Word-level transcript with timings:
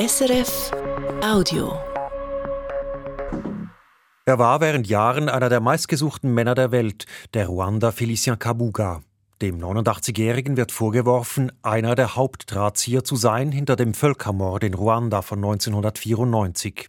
SRF 0.00 0.70
Audio. 1.22 1.78
Er 4.24 4.38
war 4.38 4.62
während 4.62 4.86
Jahren 4.86 5.28
einer 5.28 5.50
der 5.50 5.60
meistgesuchten 5.60 6.32
Männer 6.32 6.54
der 6.54 6.70
Welt, 6.70 7.04
der 7.34 7.48
Ruanda 7.48 7.92
Felicien 7.92 8.38
Kabuga. 8.38 9.02
Dem 9.42 9.58
89-Jährigen 9.58 10.56
wird 10.56 10.72
vorgeworfen, 10.72 11.52
einer 11.60 11.96
der 11.96 12.16
Hauptdrahtzieher 12.16 13.04
zu 13.04 13.16
sein 13.16 13.52
hinter 13.52 13.76
dem 13.76 13.92
Völkermord 13.92 14.64
in 14.64 14.72
Ruanda 14.72 15.20
von 15.20 15.40
1994. 15.40 16.88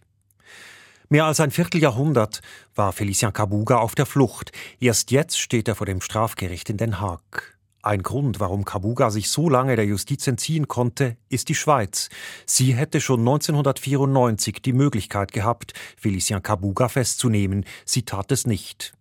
Mehr 1.10 1.26
als 1.26 1.38
ein 1.40 1.50
Vierteljahrhundert 1.50 2.40
war 2.74 2.92
Felicien 2.92 3.34
Kabuga 3.34 3.76
auf 3.76 3.94
der 3.94 4.06
Flucht. 4.06 4.52
Erst 4.80 5.10
jetzt 5.10 5.38
steht 5.38 5.68
er 5.68 5.74
vor 5.74 5.86
dem 5.86 6.00
Strafgericht 6.00 6.70
in 6.70 6.78
Den 6.78 6.98
Haag. 6.98 7.51
Ein 7.84 8.04
Grund, 8.04 8.38
warum 8.38 8.64
Kabuga 8.64 9.10
sich 9.10 9.28
so 9.28 9.48
lange 9.48 9.74
der 9.74 9.84
Justiz 9.84 10.24
entziehen 10.28 10.68
konnte, 10.68 11.16
ist 11.28 11.48
die 11.48 11.56
Schweiz. 11.56 12.10
Sie 12.46 12.74
hätte 12.74 13.00
schon 13.00 13.20
1994 13.20 14.62
die 14.62 14.72
Möglichkeit 14.72 15.32
gehabt, 15.32 15.72
Felicien 15.96 16.44
Kabuga 16.44 16.88
festzunehmen. 16.88 17.64
Sie 17.84 18.04
tat 18.04 18.30
es 18.30 18.46
nicht. 18.46 18.94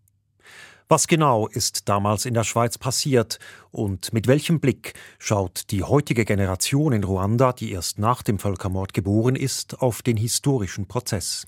Was 0.88 1.06
genau 1.06 1.48
ist 1.48 1.90
damals 1.90 2.26
in 2.26 2.34
der 2.34 2.44
Schweiz 2.44 2.80
passiert 2.80 3.38
und 3.70 4.14
mit 4.14 4.26
welchem 4.26 4.60
Blick 4.60 4.96
schaut 5.20 5.70
die 5.70 5.84
heutige 5.84 6.26
Generation 6.26 6.92
in 6.92 7.04
Ruanda, 7.04 7.54
die 7.54 7.72
erst 7.72 8.00
nach 8.00 8.24
dem 8.24 8.40
Völkermord 8.40 8.96
geboren 8.96 9.36
ist, 9.36 9.80
auf 9.80 10.02
den 10.02 10.18
historischen 10.18 10.88
Prozess? 10.88 11.46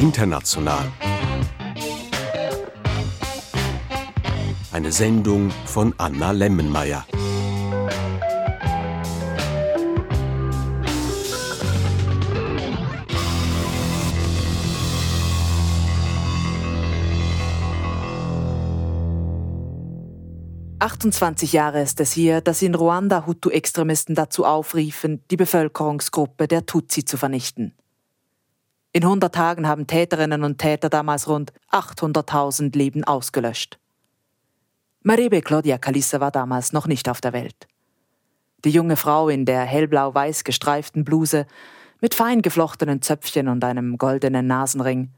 International. 0.00 0.90
Eine 4.72 4.92
Sendung 4.92 5.50
von 5.66 5.92
Anna 5.98 6.30
Lemmenmeier. 6.30 7.04
»28 20.78 21.52
Jahre 21.52 21.82
ist 21.82 22.00
es 22.00 22.12
hier, 22.12 22.40
dass 22.40 22.62
in 22.62 22.74
Ruanda 22.74 23.26
Hutu-Extremisten 23.26 24.14
dazu 24.14 24.46
aufriefen, 24.46 25.22
die 25.30 25.36
Bevölkerungsgruppe 25.36 26.48
der 26.48 26.64
Tutsi 26.64 27.04
zu 27.04 27.18
vernichten. 27.18 27.74
In 28.92 29.04
100 29.04 29.32
Tagen 29.32 29.68
haben 29.68 29.86
Täterinnen 29.86 30.42
und 30.42 30.58
Täter 30.58 30.88
damals 30.88 31.28
rund 31.28 31.52
800.000 31.70 32.76
Leben 32.76 33.04
ausgelöscht. 33.04 33.78
Maribe 35.02 35.42
Claudia 35.42 35.78
Kalissa 35.78 36.18
war 36.18 36.32
damals 36.32 36.72
noch 36.72 36.88
nicht 36.88 37.08
auf 37.08 37.20
der 37.20 37.32
Welt. 37.32 37.68
Die 38.64 38.70
junge 38.70 38.96
Frau 38.96 39.28
in 39.28 39.44
der 39.44 39.62
hellblau-weiß 39.62 40.42
gestreiften 40.42 41.04
Bluse 41.04 41.46
mit 42.00 42.14
fein 42.14 42.42
geflochtenen 42.42 43.00
Zöpfchen 43.00 43.46
und 43.48 43.62
einem 43.62 43.96
goldenen 43.96 44.48
Nasenring 44.48 45.10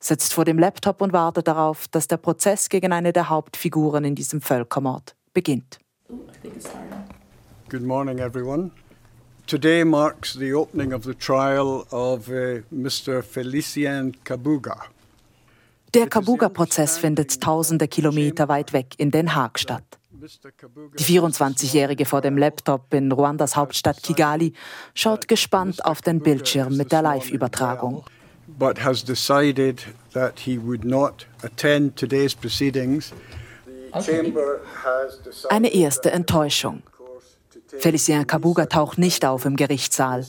sitzt 0.00 0.34
vor 0.34 0.44
dem 0.44 0.58
Laptop 0.58 1.00
und 1.00 1.12
wartet 1.12 1.46
darauf, 1.46 1.86
dass 1.88 2.08
der 2.08 2.16
Prozess 2.16 2.68
gegen 2.68 2.92
eine 2.92 3.12
der 3.12 3.28
Hauptfiguren 3.28 4.04
in 4.04 4.16
diesem 4.16 4.40
Völkermord 4.40 5.14
beginnt. 5.32 5.78
Good 7.68 7.82
morning, 7.82 8.18
everyone. 8.18 8.72
Today 9.50 9.82
marks 9.82 10.34
the 10.34 10.54
opening 10.54 10.92
of 10.92 11.02
the 11.02 11.12
trial 11.12 11.84
of 11.90 12.28
uh, 12.28 12.62
Mr. 12.72 13.20
Felicien 13.20 14.14
Kabuga. 14.22 14.76
Der 15.92 16.06
Kabuga-Prozess 16.06 16.98
findet 16.98 17.40
tausende 17.40 17.88
Kilometer 17.88 18.46
weit 18.48 18.72
weg 18.72 18.94
in 18.98 19.10
Den 19.10 19.34
Haag 19.34 19.58
statt. 19.58 19.82
Die 20.12 21.04
24-Jährige 21.04 22.04
vor 22.04 22.20
dem 22.20 22.38
Laptop 22.38 22.94
in 22.94 23.10
Ruandas 23.10 23.56
Hauptstadt 23.56 24.00
Kigali 24.04 24.52
schaut 24.94 25.26
gespannt 25.26 25.84
auf 25.84 26.00
den 26.00 26.20
Bildschirm 26.20 26.76
mit 26.76 26.92
der 26.92 27.02
Live-Übertragung. 27.02 28.04
But 28.46 28.84
has 28.84 29.02
decided 29.04 29.84
that 30.12 30.38
he 30.38 30.60
would 30.62 30.84
not 30.84 31.26
attend 31.42 31.96
today's 31.96 32.36
proceedings. 32.36 33.12
Eine 35.48 35.74
erste 35.74 36.12
Enttäuschung. 36.12 36.84
Felicien 37.78 38.26
Kabuga 38.26 38.66
taucht 38.66 38.98
nicht 38.98 39.24
auf 39.24 39.44
im 39.44 39.56
Gerichtssaal. 39.56 40.26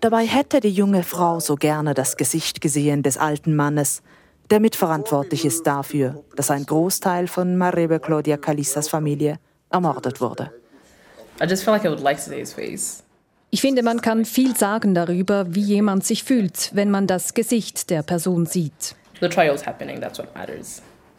Dabei 0.00 0.26
hätte 0.26 0.60
die 0.60 0.70
junge 0.70 1.02
Frau 1.02 1.40
so 1.40 1.56
gerne 1.56 1.94
das 1.94 2.16
Gesicht 2.16 2.60
gesehen 2.60 3.02
des 3.02 3.18
alten 3.18 3.56
Mannes, 3.56 4.02
der 4.50 4.60
mitverantwortlich 4.60 5.44
ist 5.44 5.66
dafür, 5.66 6.22
dass 6.36 6.50
ein 6.50 6.66
Großteil 6.66 7.26
von 7.26 7.56
Marebe 7.56 7.98
Claudia 7.98 8.36
Calissas 8.36 8.88
Familie 8.88 9.38
ermordet 9.70 10.20
wurde. 10.20 10.52
Ich 13.50 13.60
finde, 13.60 13.82
man 13.82 14.00
kann 14.00 14.24
viel 14.24 14.56
sagen 14.56 14.94
darüber, 14.94 15.54
wie 15.54 15.62
jemand 15.62 16.04
sich 16.04 16.24
fühlt, 16.24 16.70
wenn 16.74 16.90
man 16.90 17.06
das 17.06 17.34
Gesicht 17.34 17.90
der 17.90 18.02
Person 18.02 18.46
sieht. 18.46 18.96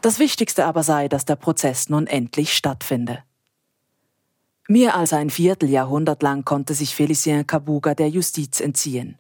Das 0.02 0.20
Wichtigste 0.20 0.66
aber 0.66 0.84
sei, 0.84 1.08
dass 1.08 1.26
der 1.26 1.36
Prozess 1.36 1.90
nun 1.90 2.08
endlich 2.08 2.56
stattfinde. 2.56 3.20
Mehr 4.68 4.96
als 4.96 5.14
ein 5.14 5.30
Vierteljahrhundert 5.30 6.24
lang 6.24 6.44
konnte 6.44 6.74
sich 6.74 6.96
Felicien 6.96 7.46
Kabuga 7.46 7.94
der 7.94 8.10
Justiz 8.10 8.60
entziehen. 8.60 9.20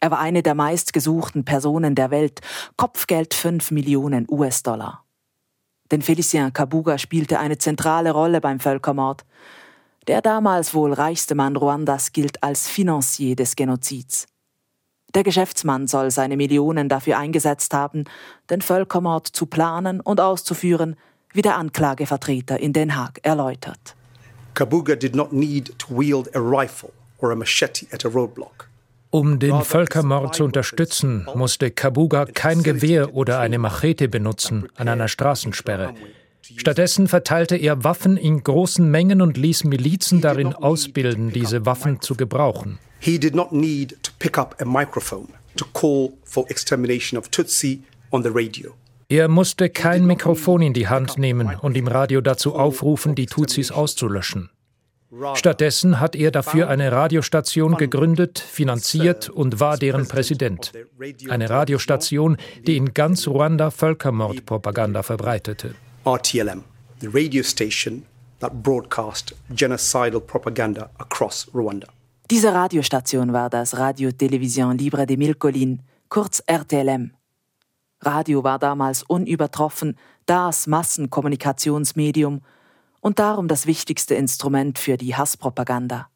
Er 0.00 0.10
war 0.10 0.18
eine 0.18 0.42
der 0.42 0.56
meistgesuchten 0.56 1.44
Personen 1.44 1.94
der 1.94 2.10
Welt, 2.10 2.40
Kopfgeld 2.76 3.34
5 3.34 3.70
Millionen 3.70 4.26
US-Dollar. 4.28 5.04
Denn 5.92 6.02
Felicien 6.02 6.52
Kabuga 6.52 6.98
spielte 6.98 7.38
eine 7.38 7.56
zentrale 7.58 8.10
Rolle 8.10 8.40
beim 8.40 8.58
Völkermord. 8.58 9.24
Der 10.08 10.20
damals 10.20 10.74
wohl 10.74 10.92
reichste 10.92 11.36
Mann 11.36 11.54
Ruandas 11.54 12.10
gilt 12.10 12.42
als 12.42 12.68
Financier 12.68 13.36
des 13.36 13.54
Genozids. 13.54 14.26
Der 15.14 15.22
Geschäftsmann 15.22 15.86
soll 15.86 16.10
seine 16.10 16.36
Millionen 16.36 16.88
dafür 16.88 17.16
eingesetzt 17.16 17.74
haben, 17.74 18.06
den 18.50 18.60
Völkermord 18.60 19.28
zu 19.28 19.46
planen 19.46 20.00
und 20.00 20.20
auszuführen, 20.20 20.96
wie 21.32 21.42
der 21.42 21.58
Anklagevertreter 21.58 22.58
in 22.58 22.72
Den 22.72 22.96
Haag 22.96 23.20
erläutert. 23.22 23.94
Kabuga 24.54 24.96
did 24.96 25.14
not 25.14 25.32
need 25.32 25.78
to 25.78 25.86
wield 25.88 26.28
a 26.34 26.40
rifle 26.40 26.92
or 27.18 27.32
a 27.32 27.36
machete 27.36 27.86
at 27.92 28.04
a 28.04 28.08
roadblock. 28.08 28.68
Um 29.10 29.38
den 29.38 29.60
Völkermord 29.62 30.34
zu 30.34 30.44
unterstützen, 30.44 31.26
musste 31.34 31.70
Kabuga 31.70 32.24
kein 32.24 32.62
Gewehr 32.62 33.14
oder 33.14 33.40
eine 33.40 33.58
Machete 33.58 34.08
benutzen 34.08 34.68
an 34.74 34.88
einer 34.88 35.08
Straßensperre. 35.08 35.94
Stattdessen 36.56 37.08
verteilte 37.08 37.56
er 37.56 37.84
Waffen 37.84 38.16
in 38.16 38.42
großen 38.42 38.90
Mengen 38.90 39.20
und 39.20 39.36
ließ 39.36 39.64
Milizen 39.64 40.20
darin 40.20 40.54
ausbilden, 40.54 41.30
diese 41.30 41.66
Waffen 41.66 42.00
zu 42.00 42.14
gebrauchen. 42.14 42.78
He 43.00 43.18
did 43.18 43.34
not 43.34 43.52
need 43.52 44.02
to 44.02 44.12
pick 44.18 44.38
up 44.38 44.56
a 44.60 44.64
microphone 44.64 45.28
to 45.56 45.66
call 45.74 46.14
for 46.24 46.48
extermination 46.48 47.18
of 47.18 47.30
Tutsi 47.30 47.82
on 48.10 48.22
the 48.22 48.30
radio. 48.30 48.72
Er 49.12 49.28
musste 49.28 49.68
kein 49.68 50.06
Mikrofon 50.06 50.62
in 50.62 50.72
die 50.72 50.88
Hand 50.88 51.18
nehmen 51.18 51.54
und 51.60 51.76
im 51.76 51.86
Radio 51.86 52.22
dazu 52.22 52.54
aufrufen, 52.54 53.14
die 53.14 53.26
Tutsis 53.26 53.70
auszulöschen. 53.70 54.48
Stattdessen 55.34 56.00
hat 56.00 56.16
er 56.16 56.30
dafür 56.30 56.70
eine 56.70 56.90
Radiostation 56.90 57.76
gegründet, 57.76 58.38
finanziert 58.38 59.28
und 59.28 59.60
war 59.60 59.76
deren 59.76 60.08
Präsident. 60.08 60.72
Eine 61.28 61.50
Radiostation, 61.50 62.38
die 62.66 62.78
in 62.78 62.94
ganz 62.94 63.28
Ruanda 63.28 63.70
Völkermordpropaganda 63.70 65.02
verbreitete. 65.02 65.74
RTLM, 66.06 66.64
the 67.02 67.08
radio 67.12 67.42
station 67.42 68.04
that 68.40 68.62
broadcast 68.62 69.34
genocidal 69.50 70.22
propaganda 70.22 70.88
across 70.96 71.46
Rwanda. 71.52 71.88
Diese 72.30 72.54
Radiostation 72.54 73.34
war 73.34 73.50
das 73.50 73.76
Radio 73.76 74.10
Television 74.10 74.78
Libre 74.78 75.04
de 75.04 75.18
Milcolin, 75.18 75.82
kurz 76.08 76.42
RTLM. 76.46 77.10
Radio 78.02 78.44
war 78.44 78.58
damals 78.58 79.02
unübertroffen 79.02 79.96
das 80.26 80.66
Massenkommunikationsmedium 80.66 82.42
und 83.00 83.18
darum 83.18 83.48
das 83.48 83.66
wichtigste 83.66 84.14
Instrument 84.14 84.78
für 84.78 84.96
die 84.96 85.16
Hasspropaganda. 85.16 86.08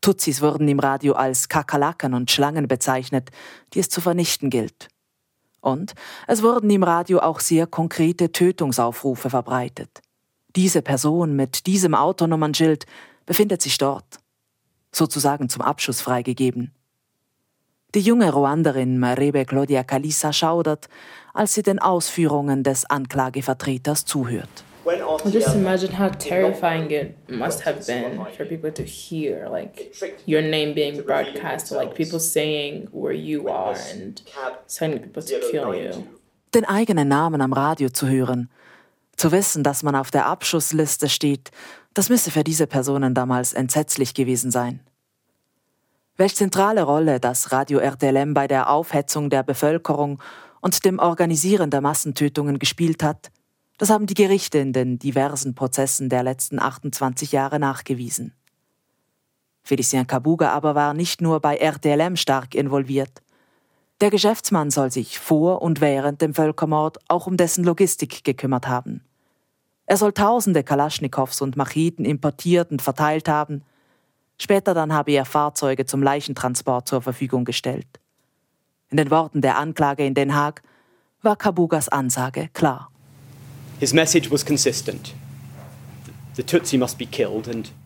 Tutsis 0.00 0.42
wurden 0.42 0.68
im 0.68 0.80
Radio 0.80 1.14
als 1.14 1.48
Kakerlaken 1.48 2.12
und 2.12 2.30
Schlangen 2.30 2.68
bezeichnet, 2.68 3.30
die 3.72 3.80
es 3.80 3.88
zu 3.88 4.02
vernichten 4.02 4.50
gilt. 4.50 4.88
Und 5.62 5.94
es 6.26 6.42
wurden 6.42 6.68
im 6.68 6.82
Radio 6.82 7.20
auch 7.20 7.40
sehr 7.40 7.66
konkrete 7.66 8.30
Tötungsaufrufe 8.30 9.30
verbreitet. 9.30 10.02
Diese 10.56 10.82
Person 10.82 11.34
mit 11.34 11.66
diesem 11.66 11.94
Autonummernschild 11.94 12.84
befindet 13.24 13.62
sich 13.62 13.78
dort, 13.78 14.18
sozusagen 14.92 15.48
zum 15.48 15.62
Abschuss 15.62 16.02
freigegeben. 16.02 16.74
Die 17.94 18.00
junge 18.00 18.32
Ruanderin 18.32 18.98
Marebe 18.98 19.44
Claudia 19.44 19.84
Kalisa 19.84 20.32
schaudert, 20.32 20.88
als 21.32 21.54
sie 21.54 21.62
den 21.62 21.78
Ausführungen 21.78 22.62
des 22.62 22.84
Anklagevertreters 22.86 24.04
zuhört. 24.04 24.64
Just 25.30 25.54
imagine 25.54 25.98
how 25.98 26.10
terrifying 26.10 26.90
it 26.90 27.14
must 27.30 27.64
have 27.64 27.86
been 27.86 28.18
for 28.36 28.44
people 28.44 28.70
to 28.70 28.82
hear, 28.82 29.48
like 29.48 29.92
your 30.26 30.42
name 30.42 30.74
being 30.74 31.02
broadcast, 31.02 31.70
like 31.70 31.94
people 31.94 32.20
saying 32.20 32.88
where 32.92 33.14
you 33.14 33.48
are 33.48 33.74
and 33.92 34.22
sending 34.66 35.00
people 35.00 35.22
to 35.22 35.38
kill 35.50 35.74
you. 35.74 36.04
Den 36.52 36.66
eigenen 36.66 37.08
Namen 37.08 37.40
am 37.40 37.52
Radio 37.52 37.88
zu 37.88 38.08
hören, 38.08 38.50
Zu 39.16 39.30
wissen, 39.30 39.62
dass 39.62 39.82
man 39.82 39.94
auf 39.94 40.10
der 40.10 40.26
Abschussliste 40.26 41.08
steht, 41.08 41.50
das 41.94 42.08
müsse 42.08 42.30
für 42.30 42.42
diese 42.42 42.66
Personen 42.66 43.14
damals 43.14 43.52
entsetzlich 43.52 44.14
gewesen 44.14 44.50
sein. 44.50 44.80
Welch 46.16 46.36
zentrale 46.36 46.84
Rolle 46.84 47.18
das 47.18 47.50
Radio 47.50 47.80
RTLM 47.80 48.34
bei 48.34 48.46
der 48.46 48.70
Aufhetzung 48.70 49.30
der 49.30 49.42
Bevölkerung 49.42 50.22
und 50.60 50.84
dem 50.84 51.00
Organisieren 51.00 51.70
der 51.70 51.80
Massentötungen 51.80 52.60
gespielt 52.60 53.02
hat, 53.02 53.32
das 53.78 53.90
haben 53.90 54.06
die 54.06 54.14
Gerichte 54.14 54.58
in 54.58 54.72
den 54.72 55.00
diversen 55.00 55.56
Prozessen 55.56 56.08
der 56.08 56.22
letzten 56.22 56.60
28 56.60 57.32
Jahre 57.32 57.58
nachgewiesen. 57.58 58.32
Felicien 59.64 60.06
Kabuga 60.06 60.50
aber 60.50 60.76
war 60.76 60.94
nicht 60.94 61.20
nur 61.20 61.40
bei 61.40 61.56
RTLM 61.56 62.14
stark 62.14 62.54
involviert. 62.54 63.20
Der 64.00 64.10
Geschäftsmann 64.10 64.70
soll 64.70 64.92
sich 64.92 65.18
vor 65.18 65.62
und 65.62 65.80
während 65.80 66.22
dem 66.22 66.32
Völkermord 66.32 66.98
auch 67.08 67.26
um 67.26 67.36
dessen 67.36 67.64
Logistik 67.64 68.22
gekümmert 68.22 68.68
haben. 68.68 69.02
Er 69.86 69.96
soll 69.96 70.12
tausende 70.12 70.62
Kalaschnikows 70.62 71.40
und 71.40 71.56
Macheten 71.56 72.04
importiert 72.04 72.70
und 72.70 72.82
verteilt 72.82 73.28
haben. 73.28 73.64
Später 74.38 74.74
dann 74.74 74.92
habe 74.92 75.12
er 75.12 75.24
Fahrzeuge 75.24 75.86
zum 75.86 76.02
Leichentransport 76.02 76.88
zur 76.88 77.02
Verfügung 77.02 77.44
gestellt. 77.44 77.86
In 78.90 78.96
den 78.96 79.10
Worten 79.10 79.40
der 79.40 79.58
Anklage 79.58 80.04
in 80.04 80.14
Den 80.14 80.34
Haag 80.34 80.62
war 81.22 81.36
Kabugas 81.36 81.88
Ansage 81.88 82.48
klar. 82.52 82.90
His 83.80 83.92
message 83.92 84.30
was 84.30 84.44
consistent. 84.44 85.14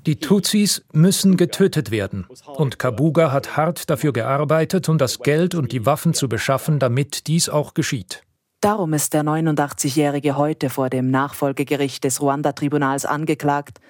Die 0.07 0.17
Tutsis 0.21 0.83
müssen 0.93 1.37
getötet 1.37 1.91
werden. 1.91 2.27
Und 2.57 2.79
Kabuga 2.79 3.31
hat 3.31 3.59
hart 3.59 3.91
dafür 3.91 4.15
gearbeitet, 4.15 4.89
um 4.89 4.97
das 4.97 5.19
Geld 5.19 5.55
und 5.55 5.71
die 5.73 5.85
Waffen 5.85 6.15
zu 6.15 6.31
beschaffen, 6.31 6.79
damit 6.79 7.27
dies 7.27 7.51
auch 7.51 7.75
geschieht. 7.75 8.23
Darum 8.61 8.95
ist 8.95 9.13
der 9.13 9.23
89-Jährige 9.23 10.37
heute 10.37 10.71
vor 10.71 10.89
dem 10.89 11.11
Nachfolgegericht 11.11 12.03
des 12.05 12.23
Ruanda-Tribunals 12.23 13.05
angeklagt, 13.05 13.81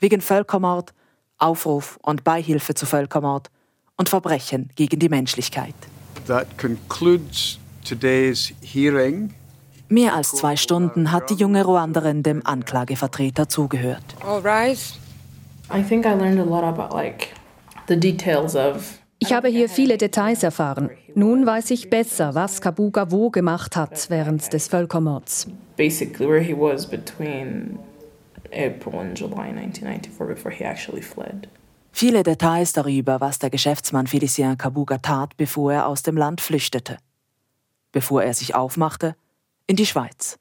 wegen 0.00 0.20
Völkermord, 0.20 0.92
Aufruf 1.40 1.98
und 2.02 2.24
Beihilfe 2.24 2.74
zu 2.74 2.86
Völkermord 2.86 3.50
und 3.96 4.08
Verbrechen 4.08 4.70
gegen 4.76 4.98
die 4.98 5.08
Menschlichkeit. 5.08 5.74
That 6.26 6.46
concludes 6.58 7.58
today's 7.84 8.52
hearing. 8.62 9.34
Mehr 9.88 10.14
als 10.14 10.30
zwei 10.30 10.54
Stunden 10.54 11.10
hat 11.10 11.30
die 11.30 11.34
junge 11.34 11.64
Ruanderin 11.64 12.22
dem 12.22 12.46
Anklagevertreter 12.46 13.48
zugehört. 13.48 14.04
Ich 19.18 19.32
habe 19.32 19.48
hier 19.48 19.68
viele 19.68 19.98
Details 19.98 20.42
erfahren. 20.42 20.90
Nun 21.14 21.44
weiß 21.44 21.70
ich 21.72 21.90
besser, 21.90 22.34
was 22.36 22.60
Kabuga 22.60 23.10
wo 23.10 23.30
gemacht 23.30 23.74
hat 23.76 24.08
während 24.10 24.52
des 24.52 24.68
Völkermords. 24.68 25.48
Basically 25.76 26.28
where 26.28 26.40
he 26.40 26.54
was 26.54 26.86
between 26.86 27.78
April 28.52 29.00
and 29.00 29.18
July 29.18 29.50
1994 29.50 30.26
before 30.26 30.50
he 30.50 30.64
actually 30.64 31.02
fled. 31.02 31.48
Viele 31.92 32.22
Details 32.22 32.72
darüber, 32.72 33.20
was 33.20 33.38
der 33.38 33.50
Geschäftsmann 33.50 34.06
Felicien 34.06 34.56
Kabuga 34.56 34.98
tat, 34.98 35.36
bevor 35.36 35.72
er 35.72 35.86
aus 35.86 36.02
dem 36.02 36.16
Land 36.16 36.40
flüchtete. 36.40 36.98
Bevor 37.92 38.22
er 38.22 38.34
sich 38.34 38.54
aufmachte, 38.54 39.16
in 39.66 39.76
die 39.76 39.86
Schweiz. 39.86 40.38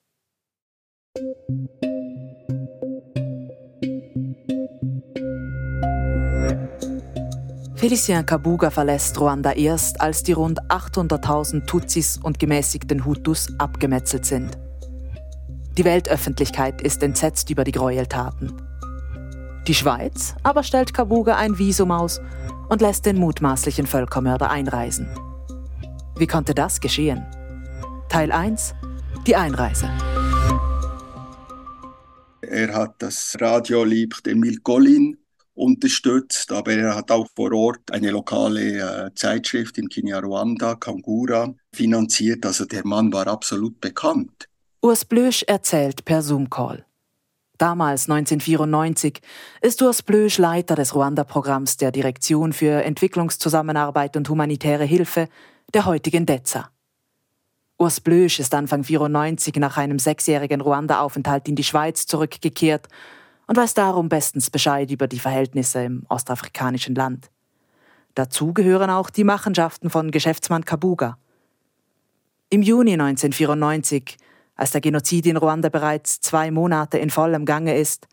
Felicien 7.75 8.25
Kabuga 8.25 8.69
verlässt 8.71 9.19
Ruanda 9.19 9.53
erst, 9.53 10.01
als 10.01 10.21
die 10.21 10.33
rund 10.33 10.61
800.000 10.63 11.65
Tutsis 11.65 12.19
und 12.21 12.37
gemäßigten 12.37 13.05
Hutus 13.05 13.47
abgemetzelt 13.57 14.25
sind. 14.25 14.57
Die 15.79 15.85
Weltöffentlichkeit 15.85 16.81
ist 16.81 17.01
entsetzt 17.03 17.49
über 17.49 17.63
die 17.63 17.71
Gräueltaten. 17.71 18.51
Die 19.65 19.73
Schweiz 19.73 20.35
aber 20.43 20.63
stellt 20.63 20.93
Kabuga 20.93 21.37
ein 21.37 21.57
Visum 21.57 21.91
aus 21.91 22.19
und 22.67 22.81
lässt 22.81 23.05
den 23.05 23.17
mutmaßlichen 23.17 23.87
Völkermörder 23.87 24.49
einreisen. 24.49 25.07
Wie 26.17 26.27
konnte 26.27 26.53
das 26.53 26.81
geschehen? 26.81 27.25
Teil 28.09 28.33
1 28.33 28.75
die 29.25 29.37
Einreise. 29.37 29.89
Er 32.41 32.73
hat 32.73 32.95
das 32.99 33.37
Radio 33.39 33.85
Lieb 33.85 34.21
dem 34.25 34.41
Milkolin 34.41 35.17
unterstützt, 35.53 36.51
aber 36.51 36.73
er 36.73 36.93
hat 36.93 37.09
auch 37.09 37.27
vor 37.33 37.53
Ort 37.53 37.89
eine 37.93 38.11
lokale 38.11 39.05
äh, 39.05 39.13
Zeitschrift 39.15 39.77
in 39.77 39.87
Kinyarwanda, 39.87 40.75
Kangura, 40.75 41.53
finanziert. 41.73 42.45
Also 42.45 42.65
der 42.65 42.85
Mann 42.85 43.13
war 43.13 43.27
absolut 43.27 43.79
bekannt. 43.79 44.48
Urs 44.81 45.03
Blösch 45.03 45.43
erzählt 45.43 46.05
per 46.05 46.21
Zoom-Call. 46.21 46.85
Damals, 47.57 48.09
1994, 48.09 49.19
ist 49.59 49.81
Urs 49.81 50.01
Blösch 50.01 50.37
Leiter 50.37 50.75
des 50.75 50.95
Ruanda-Programms 50.95 51.75
der 51.75 51.91
Direktion 51.91 52.53
für 52.53 52.81
Entwicklungszusammenarbeit 52.85 54.15
und 54.15 54.29
humanitäre 54.29 54.85
Hilfe 54.85 55.27
der 55.73 55.83
heutigen 55.85 56.25
DEZA. 56.25 56.69
Urs 57.77 57.99
Blösch 57.99 58.39
ist 58.39 58.53
Anfang 58.53 58.85
94 58.85 59.57
nach 59.57 59.75
einem 59.75 59.99
sechsjährigen 59.99 60.61
Ruanda-Aufenthalt 60.61 61.49
in 61.49 61.57
die 61.57 61.65
Schweiz 61.65 62.05
zurückgekehrt 62.05 62.87
und 63.47 63.57
weiß 63.57 63.73
darum 63.73 64.07
bestens 64.07 64.49
Bescheid 64.49 64.89
über 64.91 65.09
die 65.09 65.19
Verhältnisse 65.19 65.83
im 65.83 66.05
ostafrikanischen 66.07 66.95
Land. 66.95 67.29
Dazu 68.15 68.53
gehören 68.53 68.91
auch 68.91 69.09
die 69.09 69.25
Machenschaften 69.25 69.89
von 69.89 70.09
Geschäftsmann 70.11 70.63
Kabuga. 70.63 71.17
Im 72.49 72.61
Juni 72.61 72.93
1994, 72.93 74.17
als 74.59 74.71
der 74.71 74.81
Genozid 74.81 75.25
in 75.25 75.37
Ruanda 75.37 75.69
bereits 75.69 76.19
zwei 76.19 76.51
Monate 76.51 76.97
in 76.97 77.09
vollem 77.09 77.45
Gange 77.45 77.79
ist, 77.79 78.07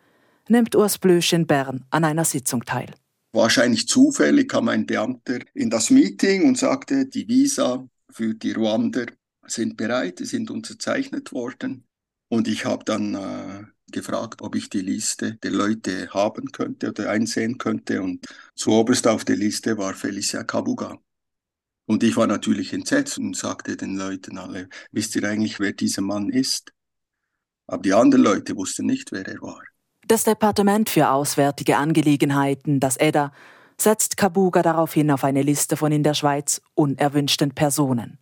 nimmt 0.49 0.77
Urs 0.77 0.99
Blösch 0.99 1.33
in 1.33 1.45
Bern 1.45 1.85
an 1.91 2.05
einer 2.05 2.25
Sitzung 2.25 2.65
teil. 2.65 2.95
Wahrscheinlich 3.33 3.89
zufällig 3.89 4.49
kam 4.49 4.69
ein 4.69 4.87
Beamter 4.87 5.41
in 5.55 5.71
das 5.71 5.91
Meeting 5.91 6.47
und 6.47 6.57
sagte, 6.57 7.07
die 7.07 7.27
Visa 7.27 7.85
für 8.11 8.35
die 8.35 8.53
Ruander 8.53 9.07
sind 9.45 9.77
bereit, 9.77 10.21
die 10.21 10.25
sind 10.25 10.53
unterzeichnet 10.53 11.33
worden. 11.33 11.85
Und 12.29 12.47
ich 12.47 12.65
habe 12.65 12.85
dann 12.85 13.15
äh, 13.15 13.65
gefragt, 13.91 14.41
ob 14.41 14.55
ich 14.55 14.71
die 14.71 14.83
Liste 14.83 15.35
der 15.43 15.51
Leute 15.51 16.09
haben 16.11 16.53
könnte 16.53 16.91
oder 16.91 17.11
einsehen 17.11 17.59
könnte. 17.59 18.03
Und 18.03 18.25
zuoberst 18.55 19.09
auf 19.09 19.25
der 19.25 19.37
Liste 19.37 19.79
war 19.79 19.95
Felicia 19.95 20.45
Kabuga. 20.45 20.99
Und 21.87 22.03
ich 22.03 22.17
war 22.17 22.27
natürlich 22.27 22.73
entsetzt 22.73 23.19
und 23.19 23.37
sagte 23.37 23.77
den 23.77 23.97
Leuten 23.97 24.39
alle, 24.39 24.69
wisst 24.91 25.15
ihr 25.17 25.25
eigentlich, 25.25 25.61
wer 25.61 25.73
dieser 25.73 26.03
Mann 26.03 26.31
ist? 26.31 26.73
Aber 27.69 27.83
die 27.83 27.95
anderen 27.95 28.25
Leute 28.25 28.57
wussten 28.57 28.87
nicht, 28.87 29.13
wer 29.13 29.27
er 29.27 29.41
war. 29.41 29.63
Das 30.07 30.25
Departement 30.25 30.89
für 30.89 31.11
Auswärtige 31.11 31.77
Angelegenheiten, 31.77 32.81
das 32.81 32.97
EDA, 32.97 33.33
setzt 33.81 34.17
Kabuga 34.17 34.63
daraufhin 34.63 35.11
auf 35.11 35.25
eine 35.25 35.43
Liste 35.43 35.77
von 35.77 35.93
in 35.93 36.03
der 36.03 36.15
Schweiz 36.15 36.61
unerwünschten 36.75 37.53
Personen. 37.53 38.19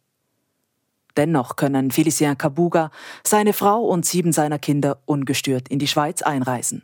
Dennoch 1.16 1.56
können 1.56 1.90
Felicien 1.90 2.36
Kabuga, 2.36 2.90
seine 3.22 3.52
Frau 3.52 3.84
und 3.84 4.04
sieben 4.04 4.32
seiner 4.32 4.58
Kinder 4.58 5.00
ungestört 5.04 5.68
in 5.68 5.78
die 5.78 5.86
Schweiz 5.86 6.22
einreisen. 6.22 6.82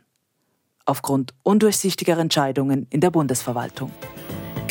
Aufgrund 0.85 1.33
undurchsichtiger 1.43 2.17
Entscheidungen 2.17 2.87
in 2.89 3.01
der 3.01 3.11
Bundesverwaltung. 3.11 3.91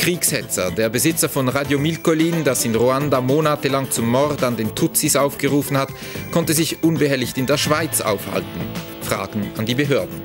Kriegshetzer, 0.01 0.71
der 0.71 0.89
Besitzer 0.89 1.29
von 1.29 1.47
Radio 1.47 1.77
Milkolin, 1.77 2.43
das 2.43 2.65
in 2.65 2.73
Ruanda 2.73 3.21
monatelang 3.21 3.91
zum 3.91 4.09
Mord 4.09 4.41
an 4.41 4.57
den 4.57 4.73
Tutsis 4.73 5.15
aufgerufen 5.15 5.77
hat, 5.77 5.89
konnte 6.31 6.53
sich 6.53 6.83
unbehelligt 6.83 7.37
in 7.37 7.45
der 7.45 7.57
Schweiz 7.57 8.01
aufhalten. 8.01 8.61
Fragen 9.03 9.51
an 9.59 9.67
die 9.67 9.75
Behörden. 9.75 10.19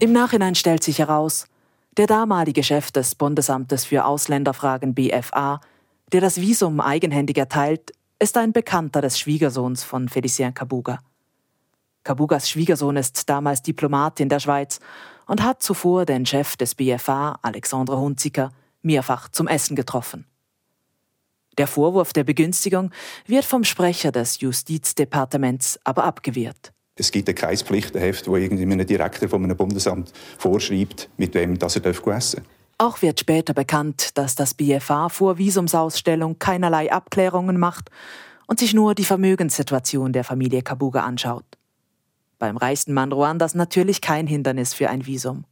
Im 0.00 0.10
Nachhinein 0.10 0.56
stellt 0.56 0.82
sich 0.82 0.98
heraus, 0.98 1.46
der 1.96 2.08
damalige 2.08 2.64
Chef 2.64 2.90
des 2.90 3.14
Bundesamtes 3.14 3.84
für 3.84 4.04
Ausländerfragen 4.04 4.96
BFA, 4.96 5.60
der 6.10 6.20
das 6.20 6.40
Visum 6.40 6.80
eigenhändig 6.80 7.38
erteilt, 7.38 7.92
ist 8.18 8.36
ein 8.36 8.52
Bekannter 8.52 9.00
des 9.00 9.16
Schwiegersohns 9.20 9.84
von 9.84 10.08
Felicien 10.08 10.54
Kabuga. 10.54 10.98
Kabugas 12.02 12.50
Schwiegersohn 12.50 12.96
ist 12.96 13.30
damals 13.30 13.62
Diplomat 13.62 14.18
in 14.18 14.28
der 14.28 14.40
Schweiz 14.40 14.80
und 15.28 15.44
hat 15.44 15.62
zuvor 15.62 16.04
den 16.04 16.26
Chef 16.26 16.56
des 16.56 16.74
BFA, 16.74 17.38
Alexandre 17.42 17.96
Hunziker, 17.96 18.50
mehrfach 18.84 19.28
zum 19.28 19.48
Essen 19.48 19.76
getroffen. 19.76 20.26
Der 21.58 21.66
Vorwurf 21.66 22.12
der 22.12 22.24
Begünstigung 22.24 22.90
wird 23.26 23.44
vom 23.44 23.64
Sprecher 23.64 24.10
des 24.10 24.40
Justizdepartements 24.40 25.78
aber 25.84 26.04
abgewehrt. 26.04 26.72
Es 26.96 27.10
gibt 27.10 27.28
ein 27.28 27.34
Kreispflichtenheft, 27.34 28.26
das 28.26 28.34
irgendeinem 28.34 28.86
Direktor 28.86 29.28
von 29.28 29.42
einem 29.42 29.56
Bundesamt 29.56 30.12
vorschreibt, 30.38 31.08
mit 31.16 31.34
wem 31.34 31.58
das 31.58 31.76
er 31.76 31.82
essen 31.82 32.36
darf. 32.36 32.42
Auch 32.78 33.02
wird 33.02 33.20
später 33.20 33.54
bekannt, 33.54 34.16
dass 34.18 34.34
das 34.34 34.54
BFA 34.54 35.08
vor 35.08 35.38
Visumsausstellung 35.38 36.38
keinerlei 36.38 36.92
Abklärungen 36.92 37.58
macht 37.58 37.90
und 38.46 38.58
sich 38.58 38.74
nur 38.74 38.94
die 38.94 39.04
Vermögenssituation 39.04 40.12
der 40.12 40.24
Familie 40.24 40.62
Kabuga 40.62 41.02
anschaut. 41.04 41.44
Beim 42.38 42.56
reichsten 42.56 42.92
Mann 42.92 43.12
Ruandas 43.12 43.54
natürlich 43.54 44.00
kein 44.00 44.26
Hindernis 44.26 44.74
für 44.74 44.90
ein 44.90 45.06
Visum. 45.06 45.44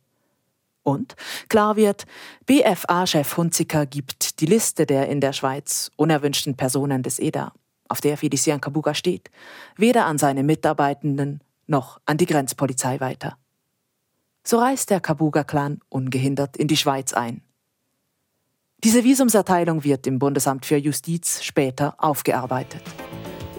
Und 0.82 1.14
klar 1.48 1.76
wird, 1.76 2.04
BFA-Chef 2.46 3.36
Hunziker 3.36 3.86
gibt 3.86 4.40
die 4.40 4.46
Liste 4.46 4.86
der 4.86 5.08
in 5.08 5.20
der 5.20 5.32
Schweiz 5.32 5.90
unerwünschten 5.96 6.56
Personen 6.56 7.02
des 7.02 7.18
EDA, 7.18 7.52
auf 7.88 8.00
der 8.00 8.16
Felicien 8.16 8.60
Kabuga 8.60 8.94
steht, 8.94 9.30
weder 9.76 10.06
an 10.06 10.18
seine 10.18 10.42
Mitarbeitenden 10.42 11.40
noch 11.66 12.00
an 12.04 12.16
die 12.16 12.26
Grenzpolizei 12.26 13.00
weiter. 13.00 13.36
So 14.44 14.58
reist 14.58 14.90
der 14.90 15.00
Kabuga-Clan 15.00 15.80
ungehindert 15.88 16.56
in 16.56 16.66
die 16.66 16.76
Schweiz 16.76 17.12
ein. 17.12 17.42
Diese 18.82 19.04
Visumserteilung 19.04 19.84
wird 19.84 20.08
im 20.08 20.18
Bundesamt 20.18 20.66
für 20.66 20.76
Justiz 20.76 21.44
später 21.44 21.94
aufgearbeitet. 21.98 22.82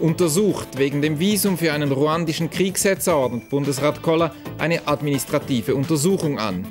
Untersucht 0.01 0.77
wegen 0.77 1.01
dem 1.01 1.17
Visum 1.19 1.57
für 1.57 1.71
einen 1.71 1.93
ruandischen 1.93 2.49
Kriegshetzer 2.49 3.15
ordnet 3.15 3.49
Bundesrat 3.49 4.01
Koller 4.01 4.35
eine 4.57 4.85
administrative 4.85 5.75
Untersuchung 5.75 6.39
an. 6.39 6.67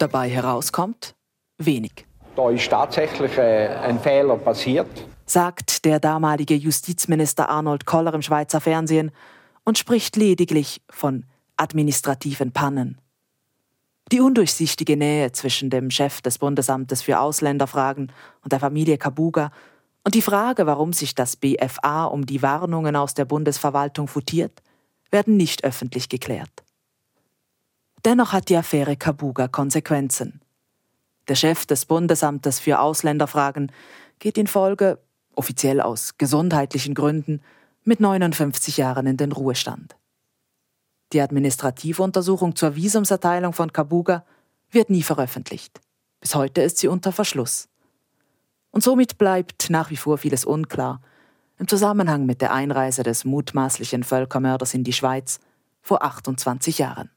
Dabei 0.00 0.30
herauskommt 0.30 1.14
wenig. 1.58 2.06
Da 2.34 2.48
ist 2.48 2.70
tatsächlich 2.70 3.36
äh, 3.36 3.68
ein 3.68 4.00
Fehler 4.00 4.38
passiert, 4.38 4.88
sagt 5.26 5.84
der 5.84 6.00
damalige 6.00 6.54
Justizminister 6.54 7.50
Arnold 7.50 7.84
Koller 7.84 8.14
im 8.14 8.22
Schweizer 8.22 8.62
Fernsehen 8.62 9.10
und 9.62 9.76
spricht 9.76 10.16
lediglich 10.16 10.80
von 10.88 11.26
administrativen 11.58 12.50
Pannen. 12.52 12.98
Die 14.10 14.20
undurchsichtige 14.20 14.96
Nähe 14.96 15.32
zwischen 15.32 15.68
dem 15.68 15.90
Chef 15.90 16.22
des 16.22 16.38
Bundesamtes 16.38 17.02
für 17.02 17.20
Ausländerfragen 17.20 18.10
und 18.42 18.52
der 18.52 18.60
Familie 18.60 18.96
Kabuga 18.96 19.50
und 20.02 20.14
die 20.14 20.22
Frage, 20.22 20.64
warum 20.64 20.94
sich 20.94 21.14
das 21.14 21.36
BFA 21.36 22.06
um 22.06 22.24
die 22.24 22.40
Warnungen 22.40 22.96
aus 22.96 23.12
der 23.12 23.26
Bundesverwaltung 23.26 24.08
futiert, 24.08 24.62
werden 25.10 25.36
nicht 25.36 25.62
öffentlich 25.62 26.08
geklärt. 26.08 26.64
Dennoch 28.04 28.32
hat 28.32 28.48
die 28.48 28.56
Affäre 28.56 28.96
Kabuga 28.96 29.46
Konsequenzen. 29.48 30.40
Der 31.28 31.34
Chef 31.34 31.66
des 31.66 31.84
Bundesamtes 31.84 32.58
für 32.58 32.80
Ausländerfragen 32.80 33.70
geht 34.18 34.38
in 34.38 34.46
Folge, 34.46 34.98
offiziell 35.34 35.80
aus 35.80 36.16
gesundheitlichen 36.16 36.94
Gründen, 36.94 37.42
mit 37.84 38.00
59 38.00 38.78
Jahren 38.78 39.06
in 39.06 39.16
den 39.16 39.32
Ruhestand. 39.32 39.96
Die 41.12 41.20
Administrativuntersuchung 41.20 42.56
zur 42.56 42.74
Visumserteilung 42.74 43.52
von 43.52 43.72
Kabuga 43.72 44.24
wird 44.70 44.88
nie 44.88 45.02
veröffentlicht. 45.02 45.80
Bis 46.20 46.34
heute 46.34 46.62
ist 46.62 46.78
sie 46.78 46.88
unter 46.88 47.12
Verschluss. 47.12 47.68
Und 48.70 48.82
somit 48.82 49.18
bleibt 49.18 49.68
nach 49.68 49.90
wie 49.90 49.96
vor 49.96 50.18
vieles 50.18 50.44
unklar 50.44 51.02
im 51.58 51.68
Zusammenhang 51.68 52.24
mit 52.24 52.40
der 52.40 52.54
Einreise 52.54 53.02
des 53.02 53.26
mutmaßlichen 53.26 54.04
Völkermörders 54.04 54.72
in 54.72 54.84
die 54.84 54.94
Schweiz 54.94 55.40
vor 55.82 56.02
28 56.02 56.78
Jahren. 56.78 57.10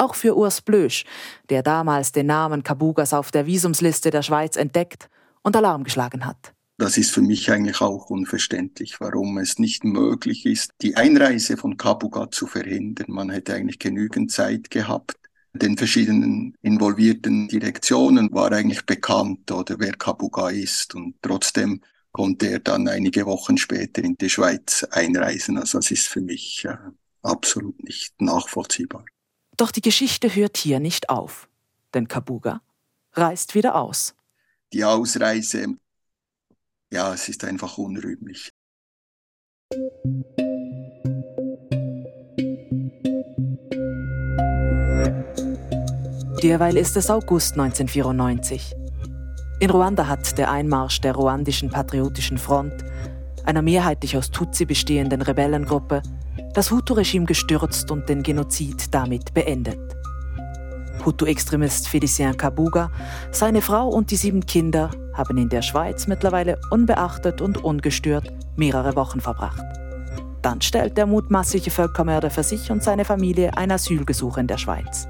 Auch 0.00 0.14
für 0.14 0.34
Urs 0.34 0.62
Blösch, 0.62 1.04
der 1.50 1.62
damals 1.62 2.10
den 2.12 2.26
Namen 2.26 2.62
Kabugas 2.62 3.12
auf 3.12 3.30
der 3.30 3.44
Visumsliste 3.44 4.10
der 4.10 4.22
Schweiz 4.22 4.56
entdeckt 4.56 5.10
und 5.42 5.54
Alarm 5.54 5.84
geschlagen 5.84 6.24
hat. 6.24 6.54
Das 6.78 6.96
ist 6.96 7.10
für 7.10 7.20
mich 7.20 7.50
eigentlich 7.50 7.82
auch 7.82 8.08
unverständlich, 8.08 8.98
warum 9.00 9.36
es 9.36 9.58
nicht 9.58 9.84
möglich 9.84 10.46
ist, 10.46 10.70
die 10.80 10.96
Einreise 10.96 11.58
von 11.58 11.76
Kabuga 11.76 12.30
zu 12.30 12.46
verhindern. 12.46 13.08
Man 13.10 13.28
hätte 13.28 13.52
eigentlich 13.52 13.78
genügend 13.78 14.32
Zeit 14.32 14.70
gehabt. 14.70 15.16
Den 15.52 15.76
verschiedenen 15.76 16.54
involvierten 16.62 17.48
Direktionen 17.48 18.32
war 18.32 18.52
eigentlich 18.52 18.86
bekannt 18.86 19.52
oder 19.52 19.78
wer 19.80 19.92
Kabuga 19.92 20.48
ist 20.48 20.94
und 20.94 21.16
trotzdem 21.20 21.82
konnte 22.10 22.46
er 22.46 22.60
dann 22.60 22.88
einige 22.88 23.26
Wochen 23.26 23.58
später 23.58 24.02
in 24.02 24.16
die 24.16 24.30
Schweiz 24.30 24.82
einreisen. 24.90 25.58
Also 25.58 25.76
das 25.76 25.90
ist 25.90 26.08
für 26.08 26.22
mich 26.22 26.64
äh, 26.64 26.78
absolut 27.22 27.84
nicht 27.84 28.18
nachvollziehbar. 28.22 29.04
Doch 29.60 29.70
die 29.70 29.82
Geschichte 29.82 30.34
hört 30.34 30.56
hier 30.56 30.80
nicht 30.80 31.10
auf, 31.10 31.46
denn 31.92 32.08
Kabuga 32.08 32.62
reist 33.12 33.54
wieder 33.54 33.74
aus. 33.74 34.14
Die 34.72 34.84
Ausreise 34.84 35.76
ja, 36.92 37.12
es 37.12 37.28
ist 37.28 37.44
einfach 37.44 37.76
unrühmlich. 37.76 38.52
Derweil 46.42 46.78
ist 46.78 46.96
es 46.96 47.10
August 47.10 47.52
1994. 47.52 48.74
In 49.60 49.70
Ruanda 49.70 50.08
hat 50.08 50.38
der 50.38 50.50
Einmarsch 50.50 51.02
der 51.02 51.14
ruandischen 51.14 51.68
Patriotischen 51.68 52.38
Front, 52.38 52.82
einer 53.44 53.60
mehrheitlich 53.60 54.16
aus 54.16 54.30
Tutsi 54.30 54.64
bestehenden 54.64 55.20
Rebellengruppe, 55.20 56.02
das 56.54 56.70
Hutu-Regime 56.70 57.26
gestürzt 57.26 57.90
und 57.90 58.08
den 58.08 58.22
Genozid 58.22 58.92
damit 58.94 59.32
beendet. 59.34 59.78
Hutu-Extremist 61.04 61.88
Félicien 61.88 62.36
Kabuga, 62.36 62.90
seine 63.30 63.62
Frau 63.62 63.88
und 63.88 64.10
die 64.10 64.16
sieben 64.16 64.44
Kinder 64.44 64.90
haben 65.14 65.38
in 65.38 65.48
der 65.48 65.62
Schweiz 65.62 66.06
mittlerweile 66.06 66.58
unbeachtet 66.70 67.40
und 67.40 67.64
ungestört 67.64 68.32
mehrere 68.56 68.96
Wochen 68.96 69.20
verbracht. 69.20 69.62
Dann 70.42 70.60
stellt 70.60 70.96
der 70.96 71.06
mutmaßliche 71.06 71.70
Völkermörder 71.70 72.30
für 72.30 72.42
sich 72.42 72.70
und 72.70 72.82
seine 72.82 73.04
Familie 73.04 73.56
ein 73.56 73.70
Asylgesuch 73.70 74.38
in 74.38 74.46
der 74.46 74.58
Schweiz. 74.58 75.06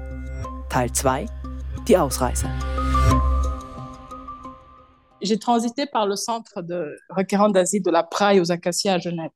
Teil 0.69 0.91
2 0.91 1.25
Die 1.87 1.97
Ausreise. 1.97 2.47
J'ai 5.21 5.37
transité 5.37 5.85
par 5.85 6.07
le 6.07 6.15
centre 6.15 6.61
de 6.63 6.97
requérants 7.09 7.51
d'asile 7.51 7.83
de 7.83 7.91
la 7.91 8.03
Praille 8.03 8.41
aux 8.41 8.51
Acacias 8.51 8.95
à 8.95 8.99
Genève. 8.99 9.31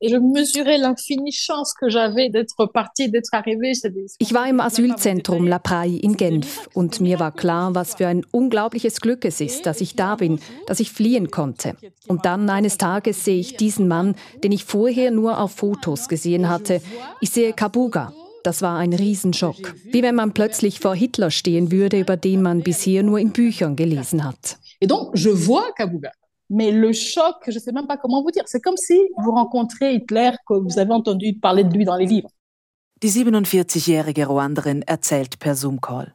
Ich 0.00 0.12
war 4.34 4.48
im 4.48 4.60
Asylzentrum 4.60 5.46
La 5.48 5.58
Praille 5.58 5.98
in 5.98 6.16
Genf 6.16 6.68
und 6.72 7.00
mir 7.00 7.18
war 7.18 7.32
klar, 7.32 7.74
was 7.74 7.96
für 7.96 8.06
ein 8.06 8.24
unglaubliches 8.30 9.00
Glück 9.00 9.24
es 9.24 9.40
ist, 9.40 9.66
dass 9.66 9.80
ich 9.80 9.96
da 9.96 10.14
bin, 10.14 10.38
dass 10.66 10.78
ich 10.78 10.92
fliehen 10.92 11.32
konnte. 11.32 11.74
Und 12.06 12.26
dann 12.26 12.48
eines 12.48 12.78
Tages 12.78 13.24
sehe 13.24 13.40
ich 13.40 13.56
diesen 13.56 13.88
Mann, 13.88 14.14
den 14.44 14.52
ich 14.52 14.64
vorher 14.64 15.10
nur 15.10 15.40
auf 15.40 15.52
Fotos 15.52 16.08
gesehen 16.08 16.48
hatte. 16.48 16.80
Ich 17.20 17.30
sehe 17.30 17.52
Kabuga. 17.52 18.12
Das 18.44 18.62
war 18.62 18.78
ein 18.78 18.92
Riesenschock. 18.92 19.74
Wie 19.90 20.02
wenn 20.02 20.14
man 20.14 20.32
plötzlich 20.32 20.78
vor 20.78 20.94
Hitler 20.94 21.32
stehen 21.32 21.72
würde, 21.72 21.98
über 21.98 22.16
den 22.16 22.40
man 22.40 22.62
bisher 22.62 23.02
nur 23.02 23.18
in 23.18 23.32
Büchern 23.32 23.74
gelesen 23.74 24.24
hat. 24.24 24.58
Et 24.80 24.88
donc, 24.88 25.16
je 25.16 25.32
vois 25.32 25.72
Kabuga. 25.74 26.12
Mais 26.50 26.70
le 26.70 26.92
choc, 26.92 27.36
je 27.46 27.52
ne 27.52 27.58
sais 27.58 27.72
même 27.72 27.86
pas 27.86 27.98
comment 27.98 28.22
vous 28.22 28.30
dire, 28.30 28.44
c'est 28.46 28.60
comme 28.60 28.76
si 28.76 28.98
vous 29.18 29.32
rencontrez 29.32 29.94
Hitler, 29.94 30.32
que 30.46 30.54
vous 30.54 30.78
avez 30.78 30.92
entendu 30.92 31.34
parler 31.34 31.64
de 31.64 31.74
lui 31.74 31.84
dans 31.84 31.96
les 31.96 32.06
livres. 32.06 32.30
Die 33.02 33.10
47-jährige 33.10 34.26
Ruanderin 34.26 34.80
erzählt 34.86 35.38
per 35.38 35.54
Zoom-Call. 35.54 36.14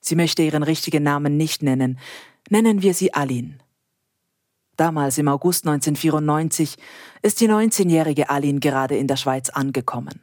Sie 0.00 0.16
möchte 0.16 0.42
ihren 0.42 0.62
richtigen 0.62 1.02
Namen 1.02 1.36
nicht 1.36 1.62
nennen. 1.62 1.98
Nennen 2.48 2.82
wir 2.82 2.94
sie 2.94 3.14
Aline. 3.14 3.58
Damals 4.76 5.18
im 5.18 5.28
August 5.28 5.66
1994 5.66 6.76
ist 7.22 7.40
die 7.40 7.48
19-jährige 7.48 8.30
Aline 8.30 8.60
gerade 8.60 8.96
in 8.96 9.06
der 9.06 9.16
Schweiz 9.16 9.50
angekommen. 9.50 10.22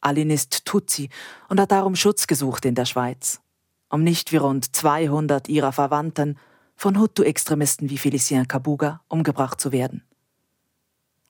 Aline 0.00 0.34
ist 0.34 0.64
Tutsi 0.64 1.08
und 1.48 1.60
hat 1.60 1.70
darum 1.70 1.94
Schutz 1.94 2.26
gesucht 2.26 2.64
in 2.64 2.74
der 2.74 2.86
Schweiz, 2.86 3.40
um 3.88 4.02
nicht 4.02 4.32
wie 4.32 4.38
rund 4.38 4.74
200 4.74 5.48
ihrer 5.48 5.72
Verwandten 5.72 6.36
von 6.80 6.98
Hutu-Extremisten 6.98 7.90
wie 7.90 7.98
Felicien 7.98 8.48
Kabuga 8.48 9.02
umgebracht 9.08 9.60
zu 9.60 9.70
werden. 9.70 10.02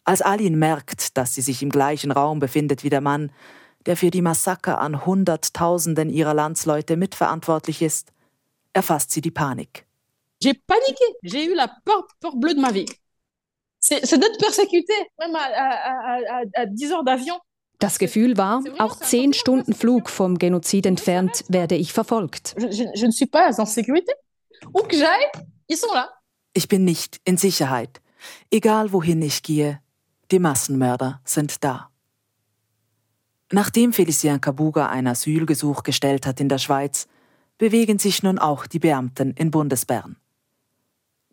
Als 0.05 0.23
Alin 0.23 0.57
merkt, 0.57 1.17
dass 1.17 1.35
sie 1.35 1.43
sich 1.43 1.61
im 1.61 1.71
gleichen 1.71 2.13
Raum 2.13 2.39
befindet 2.39 2.85
wie 2.85 2.89
der 2.89 3.01
Mann, 3.01 3.33
der 3.85 3.97
für 3.97 4.13
die 4.13 4.23
Massaker 4.23 4.81
an 4.81 5.05
Hunderttausenden 5.05 6.09
ihrer 6.09 6.35
Landsleute 6.35 6.97
mitverantwortlich 6.97 7.83
ist, 7.83 8.13
erfasst 8.75 9.11
sie 9.11 9.21
die 9.21 9.33
Panik. 9.33 9.87
J'ai 10.41 10.55
paniqué, 10.55 11.05
j'ai 11.23 11.47
eu 11.47 11.55
la 11.55 11.67
peur, 11.85 12.07
peur 12.21 12.37
bleue 12.37 12.55
de 12.55 12.61
ma 12.61 12.71
vie. 12.71 12.87
C'est 13.81 14.03
d'être 14.03 14.39
persécuté, 14.39 14.93
même 15.19 15.35
à, 15.35 15.41
à, 15.41 16.19
à, 16.37 16.63
à 16.63 16.67
10 16.67 16.93
heures 16.93 17.05
d'avion. 17.05 17.37
Das 17.81 17.99
Gefühl 17.99 18.37
war, 18.37 18.63
auch 18.79 18.97
zehn 19.01 19.33
Stunden 19.33 19.73
Flug 19.73 20.11
vom 20.11 20.39
Genozid 20.39 20.87
entfernt 20.87 21.45
werde 21.49 21.75
ich 21.75 21.93
verfolgt. 21.93 22.55
Je, 22.57 22.71
je, 22.71 22.85
je 22.95 23.07
ne 23.07 23.11
suis 23.11 23.27
pas 23.27 23.59
en 23.59 23.67
sécurité. 23.67 24.13
Où 24.73 24.83
que 24.83 24.97
j'aille. 24.97 25.31
Ich 26.53 26.69
bin 26.69 26.85
nicht 26.85 27.21
in 27.25 27.37
Sicherheit. 27.37 28.01
Egal 28.51 28.93
wohin 28.93 29.23
ich 29.23 29.43
gehe, 29.43 29.81
die 30.31 30.39
Massenmörder 30.39 31.21
sind 31.25 31.65
da. 31.65 31.91
Nachdem 33.53 33.93
Felicien 33.93 34.41
Kabuga 34.41 34.89
ein 34.89 35.07
Asylgesuch 35.07 35.83
gestellt 35.83 36.27
hat 36.27 36.41
in 36.41 36.49
der 36.49 36.59
Schweiz, 36.59 37.09
bewegen 37.59 37.99
sich 37.99 38.23
nun 38.23 38.39
auch 38.39 38.67
die 38.67 38.79
Beamten 38.79 39.33
in 39.33 39.51
Bundesbern. 39.51 40.17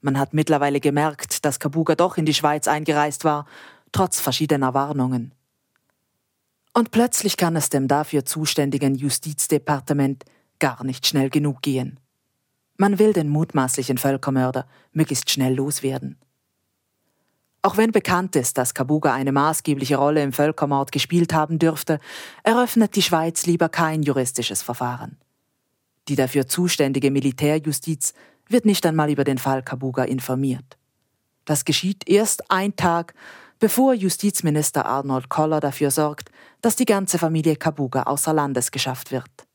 Man 0.01 0.19
hat 0.19 0.33
mittlerweile 0.33 0.79
gemerkt, 0.79 1.45
dass 1.45 1.59
Kabuga 1.59 1.95
doch 1.95 2.17
in 2.17 2.25
die 2.25 2.33
Schweiz 2.33 2.67
eingereist 2.67 3.23
war, 3.23 3.45
trotz 3.91 4.19
verschiedener 4.19 4.73
Warnungen. 4.73 5.33
Und 6.73 6.91
plötzlich 6.91 7.37
kann 7.37 7.55
es 7.55 7.69
dem 7.69 7.87
dafür 7.87 8.25
zuständigen 8.25 8.95
Justizdepartement 8.95 10.25
gar 10.59 10.83
nicht 10.83 11.07
schnell 11.07 11.29
genug 11.29 11.61
gehen. 11.61 11.99
Man 12.77 12.99
will 12.99 13.13
den 13.13 13.29
mutmaßlichen 13.29 13.97
Völkermörder 13.97 14.67
möglichst 14.93 15.29
schnell 15.31 15.55
loswerden. 15.55 16.17
Auch 17.63 17.75
wenn 17.75 17.91
bekannt 17.91 18.35
ist, 18.35 18.57
dass 18.57 18.75
Kabuga 18.75 19.13
eine 19.13 19.31
maßgebliche 19.31 19.97
Rolle 19.97 20.21
im 20.21 20.31
Völkermord 20.31 20.91
gespielt 20.91 21.33
haben 21.33 21.59
dürfte, 21.59 21.99
eröffnet 22.43 22.95
die 22.95 23.01
Schweiz 23.01 23.45
lieber 23.45 23.67
kein 23.67 24.03
juristisches 24.03 24.61
Verfahren. 24.61 25.17
Die 26.07 26.15
dafür 26.15 26.47
zuständige 26.47 27.11
Militärjustiz 27.11 28.13
wird 28.47 28.65
nicht 28.65 28.85
einmal 28.85 29.09
über 29.09 29.23
den 29.23 29.39
Fall 29.39 29.63
Kabuga 29.63 30.03
informiert. 30.03 30.77
Das 31.45 31.65
geschieht 31.65 32.07
erst 32.07 32.49
ein 32.51 32.75
Tag, 32.75 33.15
bevor 33.59 33.93
Justizminister 33.93 34.85
Arnold 34.85 35.29
Koller 35.29 35.59
dafür 35.59 35.91
sorgt, 35.91 36.29
dass 36.61 36.75
die 36.75 36.85
ganze 36.85 37.17
Familie 37.17 37.55
Kabuga 37.55 38.03
außer 38.03 38.33
Landes 38.33 38.71
geschafft 38.71 39.11
wird. 39.11 39.46